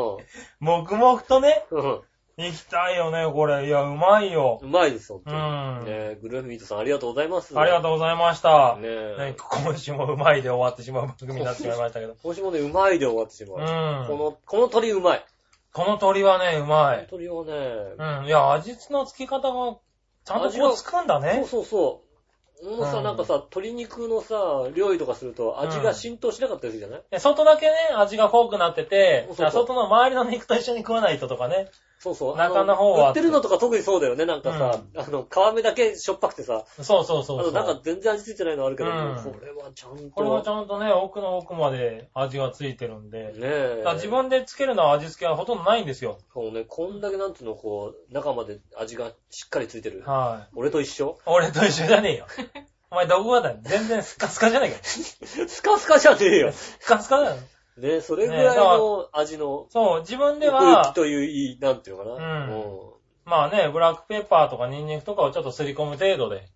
[0.60, 1.84] 黙々とね、うん。
[1.84, 2.02] うん。
[2.38, 3.68] 行きたいよね、これ。
[3.68, 4.60] いや、うまいよ。
[4.62, 5.40] うまいです、ほんとうに。
[5.40, 5.86] ん。
[5.86, 7.58] ねグルーフミートさんありがとうございます。
[7.58, 8.78] ありがとうございました。
[8.78, 9.16] ねえ。
[9.18, 12.16] ね今週もうまいで終わってしまう番組になってしまいましたけど。
[12.24, 13.60] 今週もね、うまいで終わってしまう。
[13.60, 15.26] うんこの、この鳥うまい。
[15.74, 17.08] この鳥はね、うまい。
[17.10, 17.52] 鳥はね、
[17.98, 18.26] うん。
[18.26, 19.78] いや、味の付き方が、
[20.26, 21.46] ちゃんとこうつくんだそうね。
[21.46, 22.11] そうそう。
[22.64, 23.04] もうさ、うん。
[23.04, 31.68] なんかさ、鶏肉のさ、料理とかすると味が浸透しなかったりするじゃない、で外だけね、味が濃くなっててそうそう、外の周りの肉と一緒に食わないととかね。
[32.02, 32.36] そうそう。
[32.36, 34.26] 中の方はあ売ってるのとか特にそうだよね。
[34.26, 37.40] なんかさ、あの、皮目だけしょっぱくてさ、そうそうそうそう。
[37.42, 40.10] あとなんか全然味ついてないのあるけど、うんこれはちゃんと。
[40.10, 43.26] これはちゃんとね、奥の奥まで味がついてるんで。
[43.26, 43.84] ねえ。
[43.94, 46.18] 自分でつけるのは味付けはほとんどないんですよ。
[46.34, 50.02] そうね、こんだけなんつうの、こう、中まで味がしっかりついてる。
[50.04, 51.20] は俺と一緒？
[51.20, 51.24] い。
[51.28, 52.26] 俺と一緒じゃねえよ。
[52.90, 53.60] お前どこがだよ。
[53.62, 54.82] 全然スカスカじゃねえかよ。
[55.48, 56.52] スカスカじゃねえよ。
[56.52, 57.38] スカスカだよ。
[57.82, 62.16] ねそれぐらいの味の、そう、自分で奥行はき、といういい、なんていうのかな。
[62.16, 62.92] うん
[63.24, 66.48] まあね、ブラックペッパーとかニンニクとかをちょっとすり込む程度で、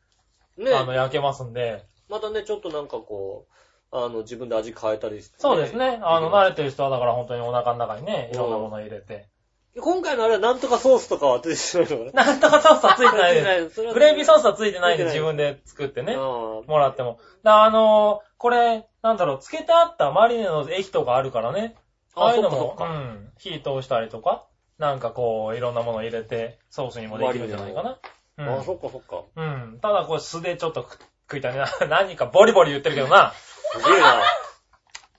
[0.58, 0.66] うん。
[0.66, 1.84] ねあの、焼けますんで。
[2.10, 3.48] またね、ちょっとなんかこ
[3.92, 6.00] う、あの、自分で味変えたりして、そうですね。
[6.02, 9.28] あの、慣れてる人はだから本当にお腹の中にね、いろんなものを入れて。
[9.76, 12.26] す今回のあれはなんとかソースとかは出てないのかな？
[12.26, 13.76] なんとかソースはついてないです。
[13.82, 17.20] すグレービーソースはついてないんで自分で作ってね、あもらっても。
[17.44, 21.76] だあのーこれ、なんだろう、漬けてあったマリネの液とかあるからね。
[22.16, 24.46] あああいうのもうん、火通したりとか、
[24.78, 27.98] なんかこう、いろんなものを入れて、ソースにもできるんじゃないかな。
[28.38, 29.24] あ、あそっかそっか。
[29.36, 29.44] うん。
[29.44, 29.80] うん。
[29.80, 31.66] ただこれ素でちょっと食食いたいな。
[31.90, 33.34] 何かボリボリ言ってるけどな。
[33.34, 34.22] すげえな。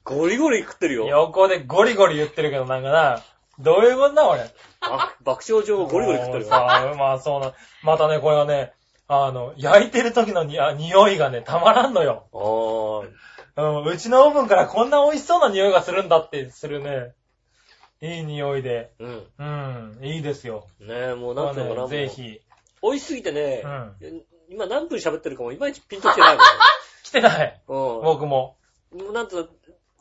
[0.05, 1.07] ゴリゴリ食ってるよ。
[1.07, 3.21] 横でゴリゴリ言ってるけどなんかな。
[3.59, 4.51] どういうことだ、俺。
[4.81, 7.55] あ、爆笑上ゴリゴリ食ってるさ、まあそうな。
[7.83, 8.73] またね、これがね、
[9.09, 12.27] あの、焼いてる時のにあ匂いがね、たまらんのよ。
[12.33, 13.77] ああ。
[13.81, 17.15] うん、うちのオーブンからこんな美味しそうな匂いがするんだってするね。
[18.03, 18.93] いい匂いで。
[18.99, 19.27] うん。
[19.39, 19.45] う
[20.03, 20.67] ん、いいですよ。
[20.81, 21.87] ねえ、もうなんていうのかな。
[21.87, 22.41] これねもうぜひ。
[22.83, 24.23] 美味しすぎてねう、ん。
[24.51, 26.39] 今何分喋ってるかもいまいちピンときてない
[27.03, 27.49] 来てない。
[27.49, 27.63] ん。
[27.69, 28.57] 僕も。
[28.93, 29.49] もうなんつうの、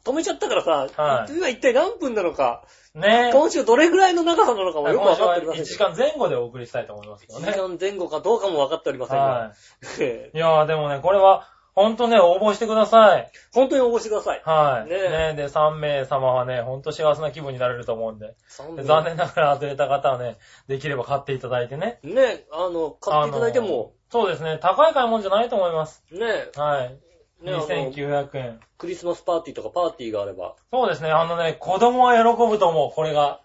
[0.06, 5.66] 止めちゃったからさ、はい今一体何分なのか、ね今週どれぐらいの長さなのかもよくわ今週は1かっておりません。
[5.66, 7.54] 時間前後でお送りしたいと思いますけど1時ね。
[7.54, 9.24] 間前後かどうかもわかっておりませんが。
[9.24, 9.54] は
[10.00, 10.32] い。
[10.34, 13.30] いやーでもね、これは、ほんとね、応募してください。
[13.54, 14.42] 本当に応募してください。
[14.46, 14.90] はい。
[14.90, 18.36] ねねで、3名様はね、ほんと幸せな気分になれると思うんで。
[18.48, 20.38] 残で残念ながら外れた方はね、
[20.70, 22.00] できれば買っていただいてね。
[22.04, 26.02] ねあの、買っていただいても、そうですね、高い買い物じゃないと思います。
[26.12, 26.98] ねはい。
[27.46, 28.60] ねあの2900円。
[28.78, 33.42] クリスマスパーティーとかパーティーがあれば、そうですね、あのね、子供は喜ぶと思う、これが。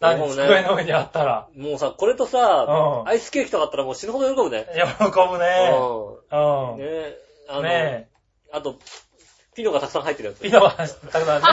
[0.00, 1.48] 何、ね机の上にあったら。
[1.56, 4.66] もうさ、これとさ、うんアイスケーキとかあったらもう死ぬほど喜ぶね。
[4.74, 5.70] 喜ぶね。
[5.72, 6.36] う。
[6.36, 6.78] うんん。
[6.78, 7.16] ね
[7.48, 8.08] あの、ね
[8.52, 8.78] あと、
[9.54, 10.40] ピノがたくさん入ってるやつ。
[10.40, 11.46] ピノがたくさんね。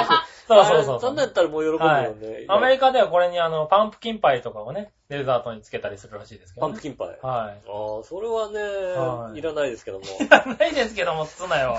[0.48, 2.46] そうそうそうあれそんなんやったらもう喜ぶはいよね。
[2.48, 6.74] アメリカではこれにあの、パンプキンパイとかをね、デザートにつけたりするらしいですけど、ね。
[6.74, 7.20] パンプキンパイ。
[7.22, 7.58] あはい。
[7.58, 10.06] あ、それはね、はいいらないですけども。
[10.06, 11.78] いらないですけども、 つなよ。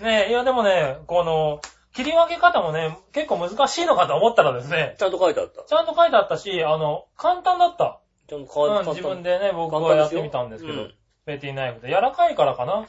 [0.00, 1.60] ねえ、いやでもね、この、
[1.94, 5.62] 切り分け方もね、結構難しいのかと思ったらですね、ちゃんと書いてあった。
[5.62, 8.00] ちゃんと書いてあったし、あの、簡単だった。
[8.28, 8.90] ちゃんと書いてあった。
[8.90, 10.94] うん、自分でね、僕はやってみたんですけど、うん
[11.26, 11.88] ペティナイフで。
[11.88, 12.86] 柔らかいからかな。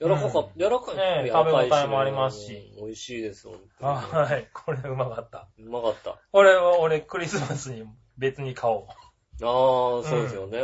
[0.00, 0.96] 柔らかかうん柔らかい。
[0.96, 3.92] ね食べ応えもありますしうん美味しいです、本当に
[4.22, 4.48] はい。
[4.52, 5.48] これうまかった。
[5.58, 6.18] うまかった。
[6.32, 7.84] 俺は、俺、クリスマスに
[8.18, 8.94] 別に買おあ
[9.42, 9.46] あ、
[10.08, 10.60] そうですよね。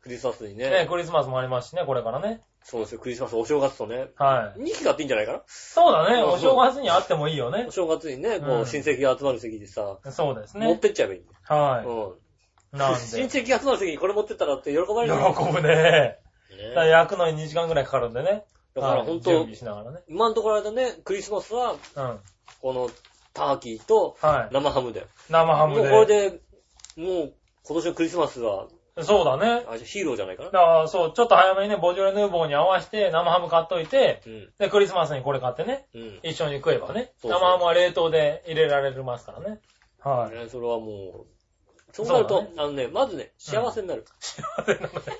[0.00, 0.56] クリスマスにう。
[0.56, 0.86] ね、ね。
[0.88, 2.42] クリスマスもありますしね、これからね。
[2.62, 4.08] そうですよ、クリスマス、お正月とね。
[4.16, 4.60] はい。
[4.60, 5.42] 2期買っていいんじゃないかな？
[5.46, 7.70] そうだね、うんお正月にあってもいいよねお。
[7.70, 10.78] 正月にね、こう親戚が集まる席にさ、そうです持っね。
[10.78, 11.22] てっちゃえばいい。
[11.44, 12.76] はうん。
[12.76, 12.78] い。
[12.78, 13.40] なん親で。
[13.40, 16.18] 戚が集まる席にこれ持ってったらって喜ばれるよ喜ぶね。
[16.70, 18.44] だからね焼くのに2時間ぐらいかかるんでね。
[18.74, 20.00] だから本当備しながらね。
[20.08, 22.18] 今のところあれだね、クリスマスは、うん。
[22.60, 22.90] この、
[23.32, 24.54] ターキーとはい。
[24.54, 25.06] 生ハムだよ。
[25.28, 26.30] 生ハムもうこれで。
[26.30, 26.40] で、
[26.96, 28.68] もう、今年のクリスマスは、
[29.00, 29.64] そうだね。
[29.68, 30.58] あヒーローじゃないかなだ。
[30.58, 34.52] から、そう、ちょっと早めにね、ボジョレ・ヌーボーに合わせて生ハム買っといて、うん。
[34.58, 36.20] で、クリスマスにこれ買ってね、うん。
[36.22, 37.12] 一緒に食えばね。
[37.20, 39.60] そうそう生ハムは冷凍で入れられますからね。
[39.98, 40.36] はい。
[40.36, 41.26] ねそれはもう、
[41.92, 44.04] そうなると、そうだあのね、まずね、幸せになる。
[44.20, 45.12] 幸せなので。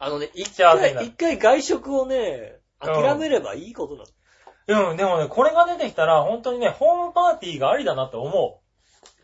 [0.00, 4.90] あのね、一回、一回外食をね、諦めればいいことなの。
[4.90, 8.60] うん、でもね、これが出てきたら、本当にね、ホームパーティーがありだなって思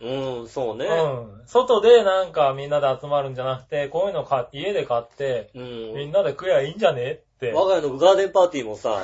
[0.01, 0.79] うん、そうう。
[0.79, 0.87] ね。
[0.87, 1.47] うん。
[1.47, 5.95] 外でなんかみんなで集まるんじゃなくて、こういうの買家で買って、うん。
[5.95, 7.53] みんなで食えばいいんじゃねって。
[7.53, 9.03] 我が家のガーデンパーティーもさ、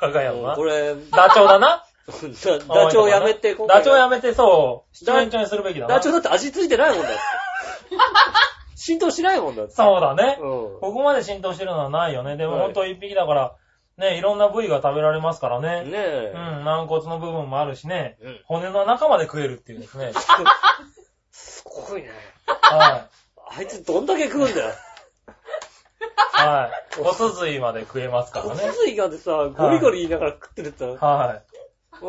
[0.00, 0.64] 我が家もなこ。
[0.64, 1.84] れ、ダチョウだな。
[2.06, 5.94] ダ ダチョウやめて、ダチョウやめてそう、七面鳥にするべきだな。
[5.94, 7.18] ダチョウだって味ついてないもんだって。
[8.74, 9.74] 浸透しないもんだって。
[9.74, 10.38] そうだね。
[10.40, 10.80] うん。
[10.80, 12.36] ここまで浸透してるのはないよね。
[12.36, 13.54] でもはいほんと一匹だから、
[14.02, 15.84] ね、いろんな部位が食べられますからね。
[15.84, 16.60] ねうえ。
[16.60, 18.18] ん、軟骨の部分もあるしね。
[18.20, 18.40] うん。
[18.46, 20.12] 骨の中まで食えるっていうですね。
[21.30, 22.10] すごいね。
[22.46, 23.08] は
[23.48, 24.70] あいつどんだけ食うんだよ。
[24.70, 24.72] い。
[26.46, 27.02] はい。
[27.02, 28.72] 骨髄まで食えますからね骨。
[28.72, 31.42] 髄がでさ、ゴリゴリ言いながら食ってるってのははい。
[32.00, 32.04] 皮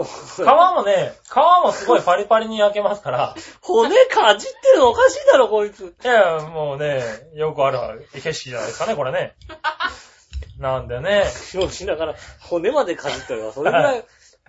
[0.75, 3.35] もね、皮もすごいパリパリに焼けますから。
[3.61, 5.95] 骨かじってるのおかしいだろ、こいつ。
[6.03, 7.03] いや、もうね、
[7.35, 9.35] よくある景色じゃないですかね、これね。
[10.63, 11.25] なんでね、
[11.57, 13.51] をしながら骨までかじってるわ。
[13.51, 14.05] それぐらい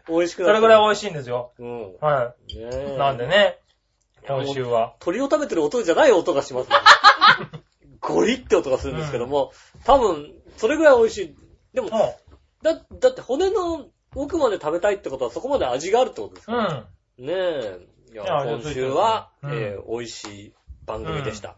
[0.09, 1.53] 美味しくなるそれぐらい美味しいんですよ。
[1.59, 1.79] うん。
[1.81, 2.99] ねはえい。
[2.99, 3.59] なんでね、
[4.25, 4.95] 今週は。
[5.01, 6.77] 鳥を食べてる音じゃない音がしますね。
[8.01, 9.53] ゴリって音がするんですけども、
[9.85, 11.37] 多分、それぐらい美味しい。
[11.73, 12.17] でも、も
[12.63, 16.87] だ、だって骨の奥まで食べたいってことはそこまで味があるってことですう、うか、
[17.21, 17.27] ん。
[17.27, 17.79] ねえ。
[18.13, 20.55] いや、今週は、うんえー美味しい
[20.87, 21.57] 番組でした。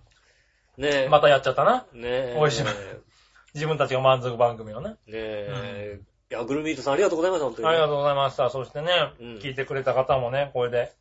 [0.78, 1.08] ねえ。
[1.10, 1.84] またやっちゃったな。
[1.92, 2.34] ねえ。
[2.38, 2.70] 美味しいね
[3.56, 4.96] 自分たちが満足番組をね。
[5.08, 5.98] え。
[6.30, 7.68] いや、グルミートさんありがとうございます、本当に。
[7.68, 8.50] ありがとうございました。
[8.50, 10.92] そしてね、うん聞いてくれた方もね、これで、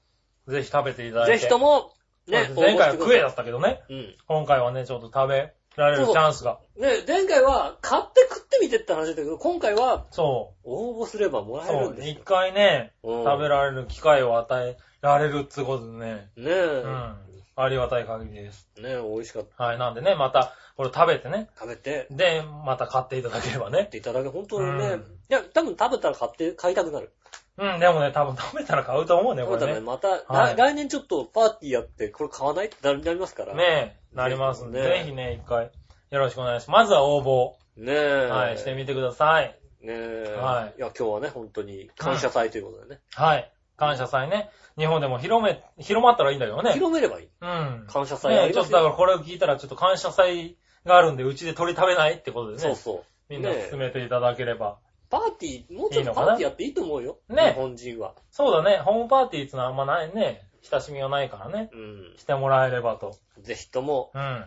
[0.47, 1.37] ぜひ食べていただいて。
[1.37, 1.91] ぜひとも、
[2.27, 3.29] ね、前回は食えだだ。
[3.31, 4.15] ったけどね、うん。
[4.25, 6.59] 今回はね、ちょっと食べられるチャンスが。
[6.77, 11.57] ね、前回は買って食ってみてって話だったけど、今回はそ応募すればもう。
[11.57, 12.15] らえるんですよ。
[12.23, 17.15] 回ね、うん食べられる機会を与えられるってことでね、ねえ、うん。
[17.57, 18.69] ありがたい限りです。
[18.77, 19.63] ねえ、美味しかった。
[19.63, 19.77] はい。
[19.77, 23.89] なんでね、また、これ食べてね、食べて、で、また買っていただければねっ。
[23.89, 24.99] ていただけ、本当にね、うん
[25.29, 27.13] いや、多分食べたら買って、買いたくなる。
[27.57, 29.87] うん、でもね、多分食べたら買うと思うね、こ食べたらね、れね。
[29.87, 32.65] また、はい来来年ちょっとパーティーやって、これ買わない？
[32.67, 33.55] ってななりますから。
[33.55, 35.71] ねえ、なりますんで、ねぜひね、一回、
[36.11, 36.83] よろしくお願いします。
[36.83, 38.25] まずは応募、ねえ。
[38.27, 39.57] はい、してみてください。
[39.81, 40.37] ねえ。
[40.37, 43.01] はいいや、今日はね、本当に感謝祭ということでね。
[43.13, 43.51] はい。
[43.77, 44.49] 感謝祭ね。
[44.77, 46.73] 日本でも広め、広まったらいいんだけどね。
[46.73, 47.29] 広めればいい。
[47.41, 47.85] うん。
[47.87, 48.65] 感謝祭あねちょっ。
[48.65, 52.61] とだからこれを聞いたらちょっと感謝祭があるんで、うちで鳥食べないってことでね。
[52.61, 53.03] そうそう。
[53.29, 54.77] みんなね進めていただければ。
[55.09, 57.17] パーティー、もうちょっとパーティーやっていいと思うよ。
[57.29, 58.15] ね日本人は。
[58.31, 58.77] そうだね。
[58.77, 60.47] ホームパーティーってのはあんまないね。
[60.69, 61.69] 親しみがないからね。
[61.73, 62.13] うん。
[62.17, 63.15] してもらえればと。
[63.39, 64.45] ぜひとも、うん。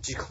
[0.00, 0.26] 時間、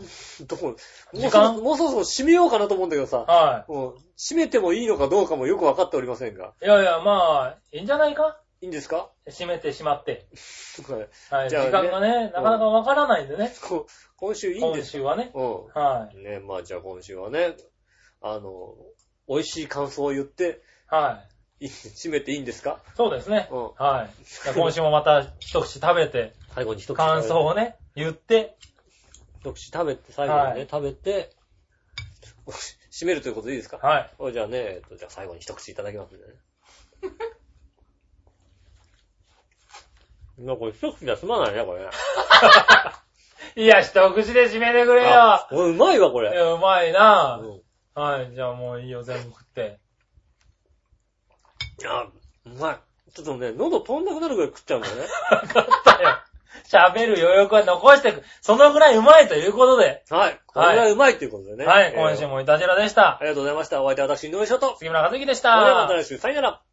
[0.48, 0.76] どこ、もう
[1.18, 1.58] 時間？
[1.62, 6.54] もうそろそろ締めようかなと思うんだけどさ、はもう締めてもいいのかどうかもよくわかっておりませんが。
[6.62, 6.66] い。
[6.66, 8.40] いやいや、まあ、いいんじゃないか？
[8.62, 9.10] いいんですか？
[9.28, 10.28] 閉めてしまって。
[10.88, 11.00] はい
[11.42, 11.50] はい。
[11.50, 13.54] 時じゃあね間がね、なかなかわからないんでね。
[13.68, 13.86] こ
[14.18, 15.32] 今週いいん今です週はね。
[15.34, 16.24] うはん。
[16.24, 17.56] ね、まあじゃあ今週はね、
[18.22, 18.76] あの、
[19.30, 20.62] 美味しい感想を言って、
[20.92, 20.96] い。
[20.96, 21.24] は
[21.62, 21.66] い。
[21.66, 22.80] い締めていいんですか？
[22.96, 23.48] そうですね。
[23.52, 23.64] うん。
[23.78, 24.24] はい。
[24.44, 28.58] じゃあ今週もまた一口食べて、 最後に一口感想をね、言って、
[29.40, 31.32] 一口食べて、最後にね、はい食べて、
[32.92, 33.78] 締めるということでいいですか？
[33.78, 34.12] はい。
[34.18, 36.34] おじゃあね、えっと、じゃあ最後に一口いただきますんでね。
[40.40, 41.90] なんかこれ一口じゃ済まないね、これね。
[43.56, 45.10] いや、一口で締めてくれよ。
[45.34, 46.30] あこれうまいわ、これ。
[46.40, 47.62] うまいなうん
[47.96, 49.80] はい、じゃあもういいよ、全部食って。
[51.80, 52.12] いや、う
[52.58, 53.12] まい。
[53.14, 55.02] ちょっとね、喉飛んなくなるぐらい食っちゃうんだよね。
[55.32, 56.18] わかったよ。
[56.68, 58.24] 喋る余力は残してく。
[58.42, 60.04] そのぐらいうまいということで。
[60.10, 60.40] はい。
[60.48, 61.66] これぐらいうまいっていうことでね。
[61.66, 63.20] はい、えー今週もいたじらでしたあ。
[63.22, 63.82] りがとうございました。
[63.82, 64.78] お相手は私、井上翔と。
[64.78, 65.94] 杉村和之でしそれではまたた。
[65.96, 66.69] 来週、さよなら。